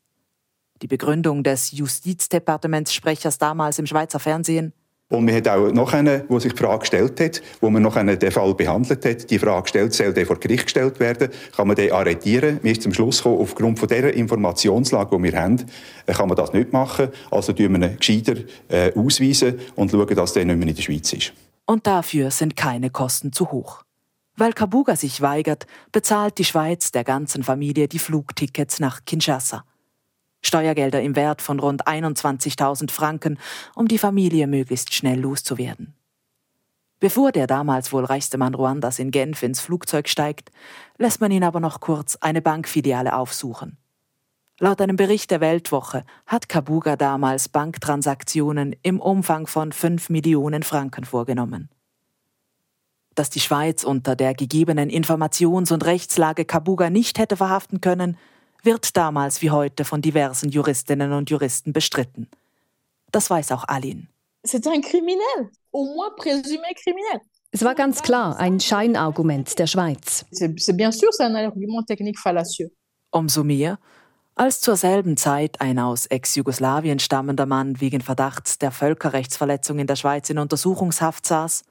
Die 0.82 0.88
Begründung 0.88 1.42
des 1.42 1.72
Justizdepartementssprechers 1.72 3.38
damals 3.38 3.78
im 3.78 3.86
Schweizer 3.86 4.18
Fernsehen 4.18 4.72
und 5.12 5.26
man 5.26 5.34
hat 5.34 5.46
auch 5.46 5.70
noch 5.70 5.92
einen, 5.92 6.26
der 6.26 6.40
sich 6.40 6.54
die 6.54 6.58
Frage 6.58 6.80
gestellt 6.80 7.20
hat, 7.20 7.42
wo 7.60 7.68
man 7.68 7.82
noch 7.82 7.96
einen 7.96 8.18
den 8.18 8.32
Fall 8.32 8.54
behandelt 8.54 9.04
hat, 9.04 9.30
die 9.30 9.38
Frage 9.38 9.64
gestellt, 9.64 9.92
soll 9.92 10.14
der 10.14 10.24
vor 10.24 10.40
Gericht 10.40 10.64
gestellt 10.64 10.98
werden, 11.00 11.28
kann 11.54 11.66
man 11.66 11.76
den 11.76 11.92
arretieren? 11.92 12.60
Man 12.62 12.72
ist 12.72 12.80
zum 12.80 12.94
Schluss 12.94 13.18
gekommen, 13.18 13.40
aufgrund 13.40 13.78
von 13.78 13.88
dieser 13.88 14.12
Informationslage, 14.14 15.14
die 15.14 15.22
wir 15.24 15.38
haben, 15.38 15.66
äh, 16.06 16.14
kann 16.14 16.28
man 16.28 16.36
das 16.36 16.54
nicht 16.54 16.72
machen. 16.72 17.08
Also 17.30 17.52
tun 17.52 17.78
wir 17.78 17.88
ihn 17.88 17.98
gescheiter 17.98 18.36
äh, 18.68 18.90
ausweisen 18.94 19.60
und 19.76 19.90
schauen, 19.90 20.16
dass 20.16 20.32
der 20.32 20.46
nicht 20.46 20.56
mehr 20.56 20.68
in 20.68 20.74
der 20.74 20.82
Schweiz 20.82 21.12
ist. 21.12 21.34
Und 21.66 21.86
dafür 21.86 22.30
sind 22.30 22.56
keine 22.56 22.88
Kosten 22.88 23.34
zu 23.34 23.52
hoch. 23.52 23.82
Weil 24.36 24.54
Kabuga 24.54 24.96
sich 24.96 25.20
weigert, 25.20 25.66
bezahlt 25.92 26.38
die 26.38 26.44
Schweiz 26.44 26.90
der 26.90 27.04
ganzen 27.04 27.42
Familie 27.42 27.86
die 27.86 27.98
Flugtickets 27.98 28.80
nach 28.80 29.04
Kinshasa. 29.04 29.64
Steuergelder 30.42 31.00
im 31.00 31.16
Wert 31.16 31.40
von 31.40 31.61
rund 31.61 31.87
21.000 31.87 32.90
Franken, 32.90 33.38
um 33.75 33.88
die 33.88 33.99
Familie 33.99 34.46
möglichst 34.46 34.92
schnell 34.92 35.20
loszuwerden. 35.20 35.94
Bevor 37.02 37.32
der 37.32 37.49
damals 37.49 37.92
wohl 37.92 38.04
reichste 38.04 38.38
Mann 38.38 38.54
Ruandas 38.54 39.00
in 39.00 39.11
Genf 39.11 39.42
ins 39.42 39.61
Flugzeug 39.61 40.08
steigt, 40.08 40.52
lässt 40.99 41.20
man 41.20 41.32
ihn 41.32 41.42
aber 41.42 41.58
noch 41.58 41.80
kurz 41.80 42.16
eine 42.20 42.40
Bankfiliale 42.40 43.16
aufsuchen. 43.16 43.76
Laut 44.61 44.80
einem 44.80 44.94
Bericht 44.94 45.32
der 45.32 45.40
Weltwoche 45.40 46.04
hat 46.26 46.49
Kabuga 46.49 46.94
damals 46.94 47.49
Banktransaktionen 47.49 48.76
im 48.82 49.00
Umfang 49.00 49.49
von 49.49 49.72
5 49.72 50.11
Millionen 50.11 50.62
Franken 50.62 51.04
vorgenommen. 51.04 51.68
Dass 53.16 53.30
die 53.30 53.40
Schweiz 53.40 53.82
unter 53.82 54.14
der 54.14 54.34
gegebenen 54.34 54.88
Informations- 54.88 55.72
und 55.72 55.84
Rechtslage 55.84 56.44
Kabuga 56.44 56.90
nicht 56.90 57.18
hätte 57.18 57.37
verhaften 57.37 57.80
können, 57.80 58.16
wird 58.62 58.97
damals 58.97 59.42
wie 59.42 59.50
heute 59.50 59.85
von 59.85 60.02
diversen 60.02 60.50
Juristinnen 60.50 61.12
und 61.12 61.31
Juristen 61.31 61.73
bestritten. 61.73 62.28
Das 63.11 63.28
weiß 63.28 63.52
auch 63.52 63.64
Aline. 63.69 64.07
Es 67.50 67.64
war 67.64 67.75
ganz 67.75 68.02
klar 68.02 68.38
ein 68.38 68.61
Scheinargument 68.61 69.59
der 69.59 69.66
Schweiz. 69.66 70.25
Umso 73.11 73.45
mehr, 73.45 73.78
als 74.35 74.62
zur 74.62 74.76
selben 74.76 75.19
Zeit 75.19 75.61
ein 75.61 75.78
aus 75.78 76.07
Ex-Jugoslawien 76.07 76.99
stammender 76.99 77.45
Mann 77.45 77.81
wegen 77.81 78.00
Verdachts 78.00 78.59
der 78.59 78.71
Völkerrechtsverletzung 78.71 79.78
in 79.78 79.87
der 79.87 79.97
Schweiz 79.97 80.31
in 80.31 80.38
Untersuchungshaft 80.38 81.26
saß 81.26 81.64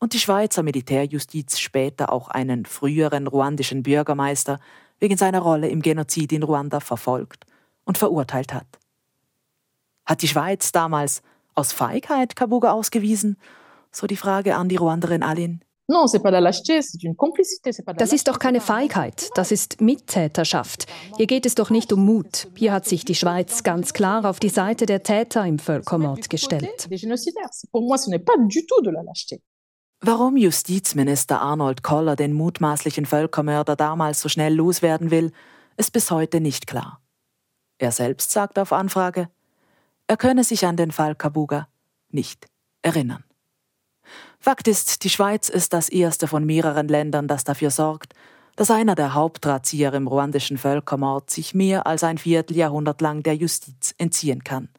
und 0.00 0.14
die 0.14 0.18
Schweizer 0.18 0.64
Militärjustiz 0.64 1.60
später 1.60 2.12
auch 2.12 2.28
einen 2.28 2.66
früheren 2.66 3.28
ruandischen 3.28 3.84
Bürgermeister 3.84 4.58
wegen 5.00 5.16
seiner 5.16 5.40
Rolle 5.40 5.68
im 5.68 5.82
Genozid 5.82 6.32
in 6.32 6.42
Ruanda 6.42 6.80
verfolgt 6.80 7.44
und 7.84 7.98
verurteilt 7.98 8.54
hat. 8.54 8.66
Hat 10.06 10.22
die 10.22 10.28
Schweiz 10.28 10.70
damals 10.72 11.22
aus 11.54 11.72
Feigheit 11.72 12.36
Kabuga 12.36 12.72
ausgewiesen? 12.72 13.36
So 13.90 14.06
die 14.06 14.16
Frage 14.16 14.54
an 14.54 14.68
die 14.68 14.76
Ruanderin 14.76 15.22
Aline. 15.22 15.60
Das 17.98 18.12
ist 18.12 18.28
doch 18.28 18.38
keine 18.38 18.60
Feigheit, 18.60 19.30
das 19.34 19.50
ist 19.50 19.80
Mittäterschaft. 19.80 20.86
Hier 21.16 21.26
geht 21.26 21.46
es 21.46 21.56
doch 21.56 21.68
nicht 21.70 21.92
um 21.92 22.04
Mut. 22.04 22.46
Hier 22.54 22.72
hat 22.72 22.86
sich 22.86 23.04
die 23.04 23.16
Schweiz 23.16 23.64
ganz 23.64 23.92
klar 23.92 24.24
auf 24.24 24.38
die 24.38 24.50
Seite 24.50 24.86
der 24.86 25.02
Täter 25.02 25.44
im 25.44 25.58
Völkermord 25.58 26.30
gestellt. 26.30 26.86
Warum 30.02 30.38
Justizminister 30.38 31.42
Arnold 31.42 31.82
Koller 31.82 32.16
den 32.16 32.32
mutmaßlichen 32.32 33.04
Völkermörder 33.04 33.76
damals 33.76 34.22
so 34.22 34.30
schnell 34.30 34.54
loswerden 34.54 35.10
will, 35.10 35.30
ist 35.76 35.92
bis 35.92 36.10
heute 36.10 36.40
nicht 36.40 36.66
klar. 36.66 37.00
Er 37.76 37.92
selbst 37.92 38.30
sagt 38.30 38.58
auf 38.58 38.72
Anfrage, 38.72 39.28
er 40.06 40.16
könne 40.16 40.42
sich 40.42 40.64
an 40.64 40.78
den 40.78 40.90
Fall 40.90 41.14
Kabuga 41.14 41.68
nicht 42.08 42.46
erinnern. 42.80 43.24
Fakt 44.38 44.68
ist, 44.68 45.04
die 45.04 45.10
Schweiz 45.10 45.50
ist 45.50 45.74
das 45.74 45.90
erste 45.90 46.26
von 46.26 46.46
mehreren 46.46 46.88
Ländern, 46.88 47.28
das 47.28 47.44
dafür 47.44 47.70
sorgt, 47.70 48.14
dass 48.56 48.70
einer 48.70 48.94
der 48.94 49.12
Hauptdrahtzieher 49.12 49.92
im 49.92 50.06
ruandischen 50.06 50.56
Völkermord 50.56 51.30
sich 51.30 51.54
mehr 51.54 51.86
als 51.86 52.04
ein 52.04 52.16
Vierteljahrhundert 52.16 53.02
lang 53.02 53.22
der 53.22 53.36
Justiz 53.36 53.94
entziehen 53.98 54.44
kann. 54.44 54.70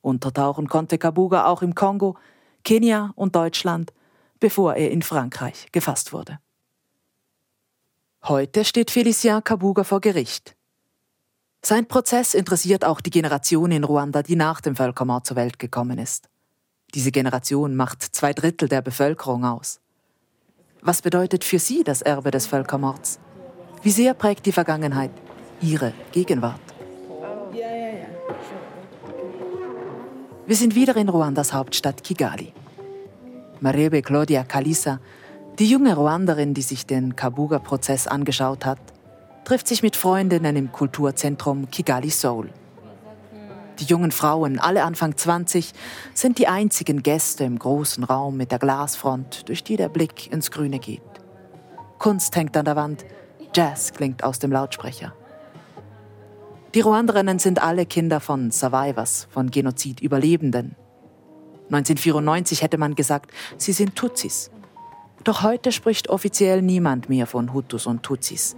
Untertauchen 0.00 0.68
konnte 0.68 0.98
Kabuga 0.98 1.46
auch 1.46 1.62
im 1.62 1.76
Kongo, 1.76 2.16
Kenia 2.64 3.12
und 3.14 3.36
Deutschland– 3.36 3.92
bevor 4.44 4.74
er 4.74 4.90
in 4.90 5.00
Frankreich 5.00 5.68
gefasst 5.72 6.12
wurde. 6.12 6.38
Heute 8.24 8.66
steht 8.66 8.90
Félicien 8.90 9.40
Kabuga 9.40 9.84
vor 9.84 10.02
Gericht. 10.02 10.54
Sein 11.62 11.86
Prozess 11.88 12.34
interessiert 12.34 12.84
auch 12.84 13.00
die 13.00 13.08
Generation 13.08 13.72
in 13.72 13.84
Ruanda, 13.84 14.22
die 14.22 14.36
nach 14.36 14.60
dem 14.60 14.76
Völkermord 14.76 15.26
zur 15.26 15.36
Welt 15.36 15.58
gekommen 15.58 15.98
ist. 15.98 16.28
Diese 16.92 17.10
Generation 17.10 17.74
macht 17.74 18.02
zwei 18.02 18.34
Drittel 18.34 18.68
der 18.68 18.82
Bevölkerung 18.82 19.46
aus. 19.46 19.80
Was 20.82 21.00
bedeutet 21.00 21.42
für 21.42 21.58
sie 21.58 21.82
das 21.82 22.02
Erbe 22.02 22.30
des 22.30 22.46
Völkermords? 22.46 23.20
Wie 23.82 23.92
sehr 23.92 24.12
prägt 24.12 24.44
die 24.44 24.52
Vergangenheit 24.52 25.12
ihre 25.62 25.94
Gegenwart? 26.12 26.60
Wir 30.46 30.56
sind 30.56 30.74
wieder 30.74 30.96
in 30.96 31.08
Ruandas 31.08 31.54
Hauptstadt 31.54 32.04
Kigali. 32.04 32.52
Marebe 33.64 34.02
Claudia 34.02 34.44
Kalisa, 34.44 35.00
die 35.58 35.64
junge 35.64 35.96
Ruanderin, 35.96 36.52
die 36.52 36.60
sich 36.60 36.84
den 36.84 37.16
Kabuga-Prozess 37.16 38.06
angeschaut 38.06 38.66
hat, 38.66 38.78
trifft 39.46 39.68
sich 39.68 39.82
mit 39.82 39.96
Freundinnen 39.96 40.54
im 40.54 40.70
Kulturzentrum 40.70 41.70
Kigali 41.70 42.10
Soul. 42.10 42.50
Die 43.78 43.86
jungen 43.86 44.12
Frauen, 44.12 44.58
alle 44.58 44.84
Anfang 44.84 45.16
20, 45.16 45.72
sind 46.12 46.36
die 46.36 46.46
einzigen 46.46 47.02
Gäste 47.02 47.44
im 47.44 47.58
großen 47.58 48.04
Raum 48.04 48.36
mit 48.36 48.52
der 48.52 48.58
Glasfront, 48.58 49.48
durch 49.48 49.64
die 49.64 49.78
der 49.78 49.88
Blick 49.88 50.30
ins 50.30 50.50
Grüne 50.50 50.78
geht. 50.78 51.00
Kunst 51.98 52.36
hängt 52.36 52.58
an 52.58 52.66
der 52.66 52.76
Wand, 52.76 53.06
Jazz 53.54 53.94
klingt 53.94 54.24
aus 54.24 54.40
dem 54.40 54.52
Lautsprecher. 54.52 55.14
Die 56.74 56.80
Ruanderinnen 56.82 57.38
sind 57.38 57.62
alle 57.62 57.86
Kinder 57.86 58.20
von 58.20 58.50
Survivors, 58.50 59.26
von 59.30 59.50
Genozidüberlebenden. 59.50 60.76
1994 61.66 62.62
hätte 62.62 62.78
man 62.78 62.94
gesagt, 62.94 63.30
sie 63.56 63.72
sind 63.72 63.96
Tutsis. 63.96 64.50
Doch 65.24 65.42
heute 65.42 65.72
spricht 65.72 66.10
offiziell 66.10 66.60
niemand 66.60 67.08
mehr 67.08 67.26
von 67.26 67.52
Hutus 67.54 67.86
und 67.86 68.02
Tutsis. 68.02 68.56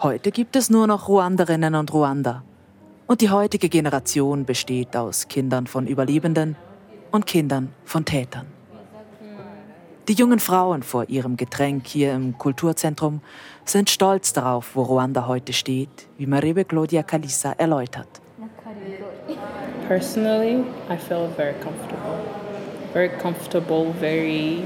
Heute 0.00 0.30
gibt 0.30 0.56
es 0.56 0.70
nur 0.70 0.86
noch 0.86 1.08
Ruanderinnen 1.08 1.74
und 1.74 1.92
Ruander. 1.92 2.44
Und 3.06 3.20
die 3.20 3.30
heutige 3.30 3.68
Generation 3.68 4.44
besteht 4.44 4.96
aus 4.96 5.28
Kindern 5.28 5.66
von 5.66 5.86
Überlebenden 5.86 6.56
und 7.10 7.26
Kindern 7.26 7.72
von 7.84 8.04
Tätern. 8.04 8.46
Die 10.08 10.14
jungen 10.14 10.40
Frauen 10.40 10.82
vor 10.82 11.08
ihrem 11.08 11.36
Getränk 11.36 11.86
hier 11.86 12.14
im 12.14 12.36
Kulturzentrum 12.36 13.20
sind 13.64 13.90
stolz 13.90 14.32
darauf, 14.32 14.74
wo 14.74 14.82
Ruanda 14.82 15.26
heute 15.26 15.52
steht, 15.52 16.08
wie 16.18 16.26
Marebe 16.26 16.64
Claudia 16.64 17.04
Kalisa 17.04 17.52
erläutert. 17.52 18.20
Personally, 19.92 20.64
I 20.88 20.96
feel 20.96 21.28
very 21.36 21.52
comfortable. 21.60 22.16
Very 22.94 23.10
comfortable, 23.10 23.92
very 24.00 24.64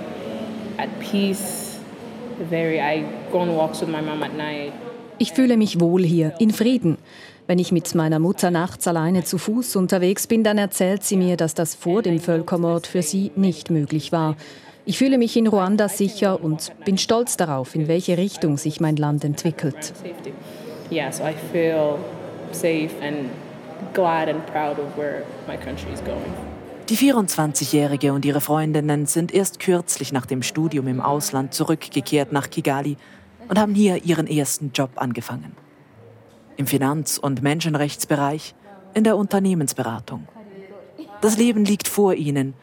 at 0.78 0.88
peace, 1.00 1.80
very 2.48 2.80
I 2.80 3.04
go 3.32 3.40
on 3.40 3.56
walks 3.56 3.80
with 3.80 3.90
my 3.90 4.00
mom 4.02 4.22
at 4.22 4.36
night. 4.36 4.72
Ich 5.18 5.32
fühle 5.32 5.56
mich 5.56 5.80
wohl 5.80 6.04
hier, 6.04 6.34
in 6.38 6.52
Frieden. 6.52 6.96
Wenn 7.48 7.58
ich 7.58 7.72
mit 7.72 7.92
meiner 7.96 8.20
Mutter 8.20 8.52
nachts 8.52 8.86
alleine 8.86 9.24
zu 9.24 9.36
Fuß 9.38 9.74
unterwegs 9.74 10.28
bin, 10.28 10.44
dann 10.44 10.58
erzählt 10.58 11.02
sie 11.02 11.16
mir, 11.16 11.36
dass 11.36 11.54
das 11.54 11.74
vor 11.74 12.02
dem 12.02 12.20
Völkermord 12.20 12.86
für 12.86 13.02
sie 13.02 13.32
nicht 13.34 13.68
möglich 13.68 14.12
war. 14.12 14.36
Ich 14.84 14.96
fühle 14.96 15.18
mich 15.18 15.36
in 15.36 15.48
Ruanda 15.48 15.88
sicher 15.88 16.40
und 16.40 16.70
bin 16.84 16.98
stolz 16.98 17.36
darauf, 17.36 17.74
in 17.74 17.88
welche 17.88 18.16
Richtung 18.16 18.58
sich 18.58 18.78
mein 18.78 18.94
Land 18.94 19.24
entwickelt. 19.24 19.92
Yeah, 20.88 21.10
so 21.10 21.24
I 21.24 21.34
feel 21.52 21.96
safe 22.52 22.90
and 23.02 23.28
glad 23.94 24.28
and 24.28 24.44
proud 24.46 24.78
of 24.78 24.96
where 24.96 25.24
my 25.46 25.56
country 25.56 25.92
is 25.92 26.00
going. 26.04 26.32
Die 26.88 26.96
24-Jährige 26.96 28.12
und 28.12 28.24
ihre 28.24 28.40
Freundinnen 28.40 29.06
sind 29.06 29.34
erst 29.34 29.58
kürzlich 29.58 30.12
nach 30.12 30.24
dem 30.24 30.42
Studium 30.42 30.86
im 30.86 31.00
Ausland 31.00 31.52
zurückgekehrt 31.52 32.30
nach 32.30 32.48
Kigali 32.48 32.96
und 33.48 33.58
haben 33.58 33.74
hier 33.74 34.04
ihren 34.04 34.28
ersten 34.28 34.70
Job 34.72 34.90
angefangen. 34.94 35.56
Im 36.56 36.68
Finanz- 36.68 37.18
und 37.18 37.42
Menschenrechtsbereich, 37.42 38.54
in 38.94 39.02
der 39.02 39.16
Unternehmensberatung. 39.16 40.28
Das 41.20 41.36
Leben 41.36 41.64
liegt 41.64 41.88
vor 41.88 42.14
ihnen 42.14 42.54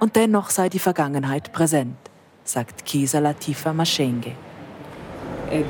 und 0.00 0.16
dennoch 0.16 0.48
sei 0.48 0.70
die 0.70 0.78
Vergangenheit 0.78 1.52
präsent, 1.52 1.96
sagt 2.44 2.86
Kesa 2.86 3.18
Latifa 3.18 3.74
Mashenge. 3.74 4.32
It 5.50 5.66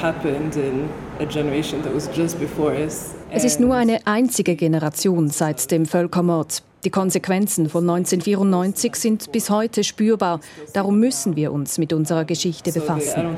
happened 0.00 0.56
in 0.56 0.88
a 1.20 1.24
generation 1.24 1.82
that 1.82 1.94
was 1.94 2.08
just 2.14 2.38
before 2.38 2.72
us 2.72 3.14
es 3.34 3.44
ist 3.44 3.60
nur 3.60 3.74
eine 3.74 4.06
einzige 4.06 4.56
Generation 4.56 5.28
seit 5.28 5.70
dem 5.70 5.86
Völkermord. 5.86 6.62
Die 6.84 6.90
Konsequenzen 6.90 7.68
von 7.68 7.88
1994 7.88 8.94
sind 8.94 9.32
bis 9.32 9.48
heute 9.48 9.84
spürbar. 9.84 10.40
Darum 10.74 10.98
müssen 10.98 11.34
wir 11.36 11.52
uns 11.52 11.78
mit 11.78 11.92
unserer 11.92 12.24
Geschichte 12.24 12.72
befassen. 12.72 13.36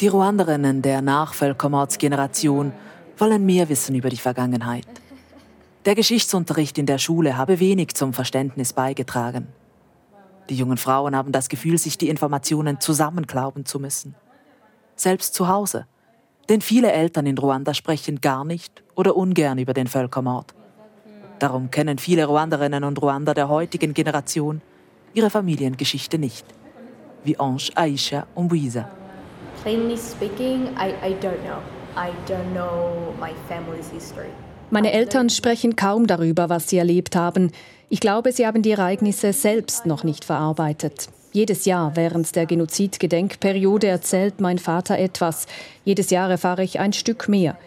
Die 0.00 0.08
Ruanderinnen 0.08 0.82
der 0.82 1.02
Nachvölkermordsgeneration 1.02 2.72
wollen 3.18 3.46
mehr 3.46 3.68
wissen 3.68 3.94
über 3.96 4.08
die 4.08 4.16
Vergangenheit. 4.16 4.86
Der 5.84 5.96
Geschichtsunterricht 5.96 6.78
in 6.78 6.86
der 6.86 6.98
Schule 6.98 7.36
habe 7.36 7.58
wenig 7.58 7.94
zum 7.94 8.12
Verständnis 8.12 8.72
beigetragen. 8.72 9.48
Die 10.52 10.58
jungen 10.58 10.76
Frauen 10.76 11.16
haben 11.16 11.32
das 11.32 11.48
Gefühl, 11.48 11.78
sich 11.78 11.96
die 11.96 12.10
Informationen 12.10 12.78
zusammenklauben 12.78 13.64
zu 13.64 13.80
müssen. 13.80 14.14
Selbst 14.96 15.32
zu 15.32 15.48
Hause. 15.48 15.86
Denn 16.50 16.60
viele 16.60 16.92
Eltern 16.92 17.24
in 17.24 17.38
Ruanda 17.38 17.72
sprechen 17.72 18.20
gar 18.20 18.44
nicht 18.44 18.84
oder 18.94 19.16
ungern 19.16 19.56
über 19.56 19.72
den 19.72 19.86
Völkermord. 19.86 20.54
Darum 21.38 21.70
kennen 21.70 21.96
viele 21.96 22.26
Ruanderinnen 22.26 22.84
und 22.84 23.00
Ruander 23.00 23.32
der 23.32 23.48
heutigen 23.48 23.94
Generation 23.94 24.60
ihre 25.14 25.30
Familiengeschichte 25.30 26.18
nicht. 26.18 26.44
Wie 27.24 27.40
Ange 27.40 27.70
Aisha 27.74 28.26
Umbuisa. 28.34 28.90
Plainly 29.62 29.96
speaking, 29.96 30.66
I, 30.76 30.92
I 31.02 31.14
don't 31.22 31.40
know. 31.46 31.62
I 31.96 32.10
don't 32.28 32.52
know 32.52 33.14
my 33.18 33.32
family's 33.48 33.88
history. 33.88 34.34
Meine 34.72 34.94
Eltern 34.94 35.28
sprechen 35.28 35.76
kaum 35.76 36.06
darüber, 36.06 36.48
was 36.48 36.70
sie 36.70 36.78
erlebt 36.78 37.14
haben. 37.14 37.52
Ich 37.90 38.00
glaube, 38.00 38.32
sie 38.32 38.46
haben 38.46 38.62
die 38.62 38.70
Ereignisse 38.70 39.34
selbst 39.34 39.84
noch 39.84 40.02
nicht 40.02 40.24
verarbeitet. 40.24 41.10
Jedes 41.30 41.66
Jahr 41.66 41.94
während 41.94 42.34
der 42.34 42.46
Genozid-Gedenkperiode 42.46 43.86
erzählt 43.86 44.40
mein 44.40 44.56
Vater 44.56 44.98
etwas. 44.98 45.46
Jedes 45.84 46.08
Jahr 46.08 46.30
erfahre 46.30 46.62
ich 46.62 46.80
ein 46.80 46.94
Stück 46.94 47.28
mehr. 47.28 47.58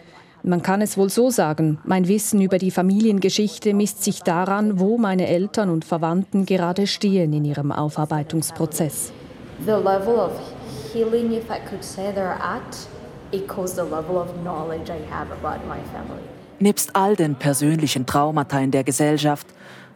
Man 0.42 0.62
kann 0.62 0.82
es 0.82 0.98
wohl 0.98 1.08
so 1.08 1.30
sagen, 1.30 1.78
mein 1.84 2.08
Wissen 2.08 2.40
über 2.40 2.58
die 2.58 2.72
Familiengeschichte 2.72 3.72
misst 3.72 4.02
sich 4.02 4.24
daran, 4.24 4.80
wo 4.80 4.98
meine 4.98 5.28
Eltern 5.28 5.70
und 5.70 5.84
Verwandten 5.84 6.44
gerade 6.44 6.88
stehen 6.88 7.32
in 7.32 7.44
ihrem 7.44 7.70
Aufarbeitungsprozess. 7.70 9.12
The 9.64 9.70
level 9.70 10.16
of 10.16 10.32
healing, 10.92 11.30
if 11.30 11.48
I 11.50 11.60
could 11.70 11.84
say 11.84 12.12
they're 12.12 12.40
at, 12.40 12.76
equals 13.30 13.76
the 13.76 13.82
level 13.82 14.16
of 14.18 14.26
knowledge 14.42 14.90
I 14.90 14.98
have 15.08 15.30
about 15.30 15.64
my 15.68 15.78
family. 15.92 16.35
Nebst 16.58 16.96
all 16.96 17.16
den 17.16 17.34
persönlichen 17.34 18.06
Traumata 18.06 18.58
in 18.60 18.70
der 18.70 18.82
Gesellschaft 18.82 19.46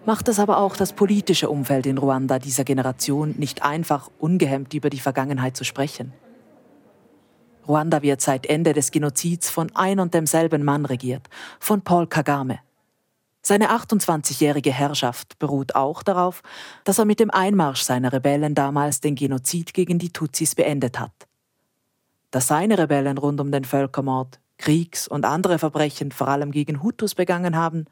macht 0.05 0.29
es 0.29 0.39
aber 0.39 0.59
auch 0.59 0.77
das 0.77 0.93
politische 0.93 1.49
Umfeld 1.49 1.87
in 1.87 1.97
Ruanda 1.97 2.39
dieser 2.39 2.65
Generation 2.65 3.35
nicht 3.39 3.63
einfach, 3.63 4.11
ungehemmt 4.19 4.75
über 4.75 4.91
die 4.91 5.01
Vergangenheit 5.01 5.57
zu 5.57 5.65
sprechen. 5.65 6.13
Ruanda 7.67 8.03
wird 8.03 8.21
seit 8.21 8.47
Ende 8.47 8.75
des 8.75 8.91
Genozids 8.91 9.49
von 9.49 9.71
ein 9.75 10.01
und 10.01 10.13
demselben 10.13 10.63
Mann 10.63 10.85
regiert, 10.85 11.29
von 11.61 11.83
Paul 11.83 12.07
Kagame. 12.07 12.59
Seine 13.43 13.71
28-jährige 13.71 14.71
Herrschaft 14.73 15.39
beruht 15.39 15.75
auch 15.75 16.03
darauf, 16.03 16.43
dass 16.85 16.99
er 16.99 17.07
mit 17.07 17.21
dem 17.21 17.31
Einmarsch 17.31 17.83
seiner 17.83 18.13
Rebellen 18.13 18.55
damals 18.55 19.01
den 19.01 19.15
Genozid 19.15 19.73
gegen 19.73 19.99
die 19.99 20.13
Tutsis 20.13 20.55
beendet 20.55 21.01
hat. 21.01 21.13
Dass 22.31 22.49
seine 22.49 22.77
Rebellen 22.77 23.17
rund 23.17 23.41
um 23.41 23.51
den 23.51 23.65
Völkermord 23.65 24.41
Kriegs- 24.61 25.09
und 25.09 25.25
andere 25.25 25.59
Verbrechen 25.59 26.13
vor 26.13 26.29
allem 26.29 26.53
gegen 26.53 26.83
Hutus 26.83 27.15
begangen 27.15 27.57
haben, 27.57 27.87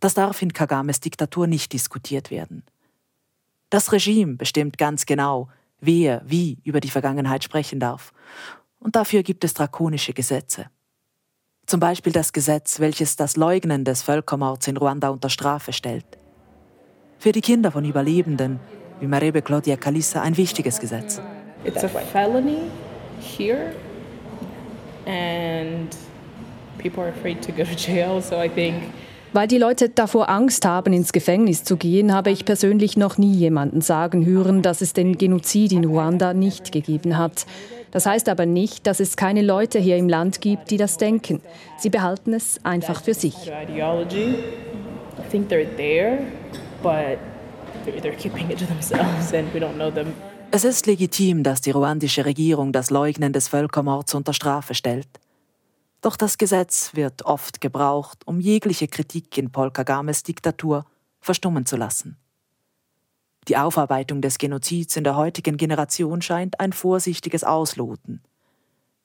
das 0.00 0.14
darf 0.14 0.40
in 0.40 0.54
Kagames 0.54 1.00
Diktatur 1.00 1.46
nicht 1.46 1.72
diskutiert 1.74 2.30
werden. 2.30 2.62
Das 3.68 3.92
Regime 3.92 4.36
bestimmt 4.36 4.78
ganz 4.78 5.04
genau, 5.04 5.48
wer 5.80 6.22
wie 6.24 6.58
über 6.64 6.80
die 6.80 6.90
Vergangenheit 6.90 7.44
sprechen 7.44 7.78
darf, 7.78 8.12
und 8.80 8.96
dafür 8.96 9.22
gibt 9.22 9.44
es 9.44 9.52
drakonische 9.54 10.14
Gesetze. 10.14 10.70
Zum 11.66 11.80
Beispiel 11.80 12.12
das 12.12 12.32
Gesetz, 12.32 12.80
welches 12.80 13.16
das 13.16 13.36
Leugnen 13.36 13.84
des 13.84 14.02
Völkermords 14.02 14.66
in 14.66 14.78
Ruanda 14.78 15.10
unter 15.10 15.28
Strafe 15.28 15.74
stellt. 15.74 16.06
Für 17.18 17.32
die 17.32 17.42
Kinder 17.42 17.70
von 17.70 17.84
Überlebenden, 17.84 18.60
wie 19.00 19.06
Marebe 19.06 19.42
Claudia 19.42 19.76
Kalissa, 19.76 20.22
ein 20.22 20.38
wichtiges 20.38 20.80
Gesetz. 20.80 21.20
It's 21.64 21.84
a 21.84 21.88
felony 21.88 22.70
here 23.20 23.74
and 25.08 25.96
people 26.78 27.02
are 27.02 27.10
afraid 27.10 27.42
to 27.42 27.52
go 27.52 27.64
to 27.64 27.74
jail, 27.74 28.20
so 28.20 28.36
I 28.36 28.48
think 28.48 28.74
weil 29.34 29.46
die 29.46 29.58
Leute 29.58 29.90
davor 29.90 30.30
Angst 30.30 30.64
haben, 30.64 30.94
ins 30.94 31.12
Gefängnis 31.12 31.62
zu 31.62 31.76
gehen, 31.76 32.14
habe 32.14 32.30
ich 32.30 32.46
persönlich 32.46 32.96
noch 32.96 33.18
nie 33.18 33.34
jemanden 33.34 33.82
sagen 33.82 34.24
hören, 34.24 34.62
dass 34.62 34.80
es 34.80 34.94
den 34.94 35.18
Genozid 35.18 35.72
in 35.72 35.84
Ruanda 35.84 36.32
nicht 36.32 36.72
gegeben 36.72 37.18
hat. 37.18 37.44
Das 37.90 38.06
heißt 38.06 38.28
aber 38.30 38.46
nicht, 38.46 38.86
dass 38.86 39.00
es 39.00 39.16
keine 39.16 39.42
Leute 39.42 39.78
hier 39.78 39.98
im 39.98 40.08
Land 40.08 40.40
gibt, 40.40 40.70
die 40.70 40.78
das 40.78 40.96
denken. 40.96 41.42
Sie 41.76 41.90
behalten 41.90 42.32
es 42.32 42.64
einfach 42.64 43.02
für 43.02 43.14
sich. 43.14 43.34
Es 50.50 50.64
ist 50.64 50.86
legitim, 50.86 51.42
dass 51.42 51.60
die 51.60 51.72
ruandische 51.72 52.24
Regierung 52.24 52.72
das 52.72 52.88
Leugnen 52.88 53.34
des 53.34 53.48
Völkermords 53.48 54.14
unter 54.14 54.32
Strafe 54.32 54.74
stellt. 54.74 55.08
Doch 56.00 56.16
das 56.16 56.38
Gesetz 56.38 56.94
wird 56.94 57.26
oft 57.26 57.60
gebraucht, 57.60 58.26
um 58.26 58.40
jegliche 58.40 58.88
Kritik 58.88 59.36
in 59.36 59.52
Paul 59.52 59.70
Kagames 59.70 60.22
Diktatur 60.22 60.86
verstummen 61.20 61.66
zu 61.66 61.76
lassen. 61.76 62.16
Die 63.46 63.58
Aufarbeitung 63.58 64.22
des 64.22 64.38
Genozids 64.38 64.96
in 64.96 65.04
der 65.04 65.16
heutigen 65.16 65.58
Generation 65.58 66.22
scheint 66.22 66.60
ein 66.60 66.72
vorsichtiges 66.72 67.44
Ausloten 67.44 68.22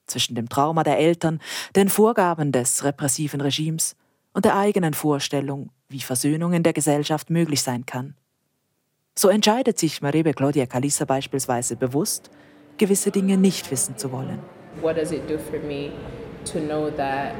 zwischen 0.08 0.36
dem 0.36 0.48
Trauma 0.48 0.84
der 0.84 0.98
Eltern, 0.98 1.40
den 1.76 1.90
Vorgaben 1.90 2.52
des 2.52 2.84
repressiven 2.84 3.42
Regimes 3.42 3.96
und 4.34 4.46
der 4.46 4.58
eigenen 4.58 4.94
Vorstellung, 4.94 5.72
wie 5.90 6.02
Versöhnung 6.02 6.54
in 6.54 6.64
der 6.64 6.74
Gesellschaft 6.74 7.30
möglich 7.30 7.62
sein 7.62 7.86
kann. 7.86 8.16
So 9.16 9.30
entscheidet 9.30 9.78
sich 9.78 10.02
Marebe 10.02 10.34
Claudia 10.34 10.66
Calissa 10.66 11.06
beispielsweise 11.06 11.76
bewusst, 11.76 12.32
gewisse 12.78 13.12
Dinge 13.12 13.38
nicht 13.38 13.70
wissen 13.70 13.98
zu 13.98 14.12
wollen. 14.12 14.40
What 14.82 14.98
does 14.98 15.12
it 15.12 15.30
do 15.30 15.38
for 15.38 15.60
me 15.60 15.92
to 16.52 16.60
know 16.60 16.90
that 16.90 17.34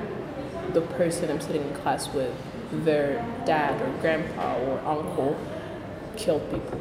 the 0.74 0.82
person 0.98 1.30
I'm 1.30 1.42
sitting 1.42 1.62
in 1.62 1.74
class 1.82 2.10
with, 2.14 2.32
their 2.86 3.24
dad 3.46 3.82
or 3.82 3.90
grandpa 4.02 4.56
or 4.68 4.80
uncle, 4.86 5.36
killed 6.16 6.50
people. 6.50 6.80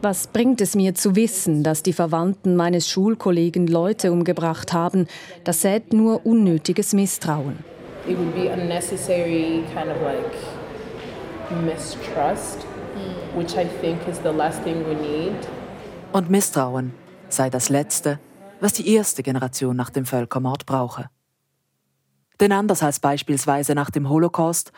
Was 0.00 0.28
bringt 0.28 0.60
es 0.60 0.76
mir 0.76 0.94
zu 0.94 1.16
wissen, 1.16 1.64
dass 1.64 1.82
die 1.82 1.92
Verwandten 1.92 2.54
meines 2.54 2.88
Schulkollegen 2.88 3.66
Leute 3.66 4.12
umgebracht 4.12 4.72
haben? 4.72 5.08
Das 5.42 5.62
sät 5.62 5.92
nur 5.92 6.24
unnötiges 6.24 6.92
Misstrauen. 6.92 7.58
It 8.06 8.16
would 8.16 8.34
be 8.34 8.48
unnecessary 8.48 9.64
kind 9.74 9.90
of 9.90 10.00
like 10.02 10.32
mistrust, 11.64 12.64
which 13.38 13.56
I 13.56 13.66
think 13.80 14.06
is 14.08 14.18
the 14.22 14.30
last 14.30 14.62
thing 14.64 14.84
we 14.86 14.94
need. 14.94 15.48
Und 16.12 16.30
Misstrauen 16.30 16.92
sei 17.28 17.50
das 17.50 17.68
Letzte, 17.68 18.18
was 18.60 18.72
die 18.72 18.92
erste 18.94 19.22
Generation 19.22 19.76
nach 19.76 19.90
dem 19.90 20.04
Völkermord 20.04 20.66
brauche. 20.66 21.10
Denn 22.40 22.52
anders 22.52 22.82
als 22.82 23.00
beispielsweise 23.00 23.74
nach 23.74 23.90
dem 23.90 24.08
Holocaust 24.08 24.72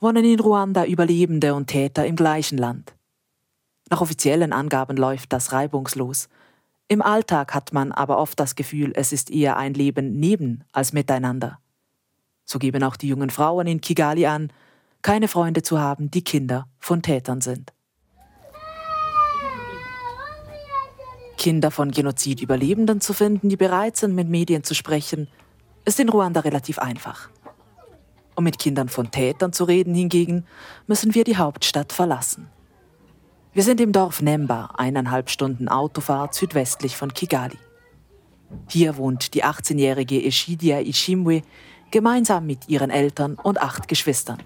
wohnen 0.00 0.24
in 0.24 0.40
Ruanda 0.40 0.84
Überlebende 0.84 1.54
und 1.54 1.66
Täter 1.66 2.06
im 2.06 2.16
gleichen 2.16 2.58
Land. 2.58 2.94
Nach 3.90 4.00
offiziellen 4.00 4.52
Angaben 4.52 4.96
läuft 4.96 5.32
das 5.32 5.52
reibungslos. 5.52 6.28
Im 6.88 7.02
Alltag 7.02 7.54
hat 7.54 7.72
man 7.72 7.92
aber 7.92 8.18
oft 8.18 8.38
das 8.38 8.54
Gefühl, 8.54 8.92
es 8.94 9.12
ist 9.12 9.30
eher 9.30 9.56
ein 9.56 9.74
Leben 9.74 10.18
neben 10.18 10.64
als 10.72 10.92
miteinander. 10.92 11.58
So 12.44 12.58
geben 12.58 12.82
auch 12.82 12.96
die 12.96 13.08
jungen 13.08 13.30
Frauen 13.30 13.66
in 13.66 13.80
Kigali 13.80 14.26
an, 14.26 14.52
keine 15.02 15.28
Freunde 15.28 15.62
zu 15.62 15.80
haben, 15.80 16.10
die 16.10 16.24
Kinder 16.24 16.66
von 16.78 17.02
Tätern 17.02 17.40
sind. 17.40 17.72
Kinder 21.36 21.70
von 21.70 21.90
Genozidüberlebenden 21.90 23.00
zu 23.00 23.12
finden, 23.12 23.48
die 23.48 23.56
bereit 23.56 23.96
sind, 23.96 24.14
mit 24.14 24.28
Medien 24.28 24.64
zu 24.64 24.74
sprechen, 24.74 25.28
ist 25.84 26.00
in 26.00 26.08
Ruanda 26.08 26.40
relativ 26.40 26.78
einfach. 26.78 27.28
Um 28.36 28.44
mit 28.44 28.58
Kindern 28.58 28.88
von 28.88 29.10
Tätern 29.10 29.52
zu 29.52 29.64
reden 29.64 29.94
hingegen, 29.94 30.46
müssen 30.86 31.14
wir 31.14 31.24
die 31.24 31.36
Hauptstadt 31.36 31.92
verlassen. 31.92 32.48
Wir 33.52 33.62
sind 33.62 33.80
im 33.80 33.92
Dorf 33.92 34.20
Nemba, 34.20 34.70
eineinhalb 34.76 35.30
Stunden 35.30 35.68
Autofahrt 35.68 36.34
südwestlich 36.34 36.96
von 36.96 37.14
Kigali. 37.14 37.58
Hier 38.68 38.96
wohnt 38.96 39.34
die 39.34 39.44
18-jährige 39.44 40.24
Eshidia 40.24 40.80
Ishimwe 40.80 41.42
gemeinsam 41.90 42.46
mit 42.46 42.68
ihren 42.68 42.90
Eltern 42.90 43.36
und 43.36 43.60
acht 43.60 43.86
Geschwistern. 43.86 44.42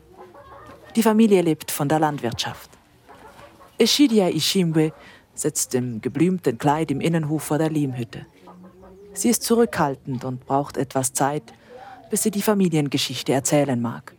Die 0.96 1.02
Familie 1.02 1.40
lebt 1.40 1.70
von 1.70 1.88
der 1.88 1.98
Landwirtschaft. 1.98 2.70
Eshidia 3.78 4.28
Ishimwe 4.28 4.92
sitzt 5.38 5.74
im 5.74 6.00
geblümten 6.00 6.58
Kleid 6.58 6.90
im 6.90 7.00
Innenhof 7.00 7.44
vor 7.44 7.58
der 7.58 7.70
Lehmhütte. 7.70 8.26
Sie 9.12 9.28
ist 9.28 9.42
zurückhaltend 9.42 10.24
und 10.24 10.46
braucht 10.46 10.76
etwas 10.76 11.12
Zeit, 11.12 11.42
bis 12.10 12.22
sie 12.22 12.30
die 12.30 12.42
Familiengeschichte 12.42 13.32
erzählen 13.32 13.80
mag. 13.80 14.14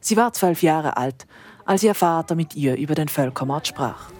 Sie 0.00 0.16
war 0.16 0.32
zwölf 0.32 0.62
Jahre 0.62 0.96
alt, 0.96 1.26
als 1.64 1.82
ihr 1.82 1.94
Vater 1.94 2.34
mit 2.34 2.54
ihr 2.54 2.76
über 2.76 2.94
den 2.94 3.08
Völkermord 3.08 3.66
sprach. 3.66 4.10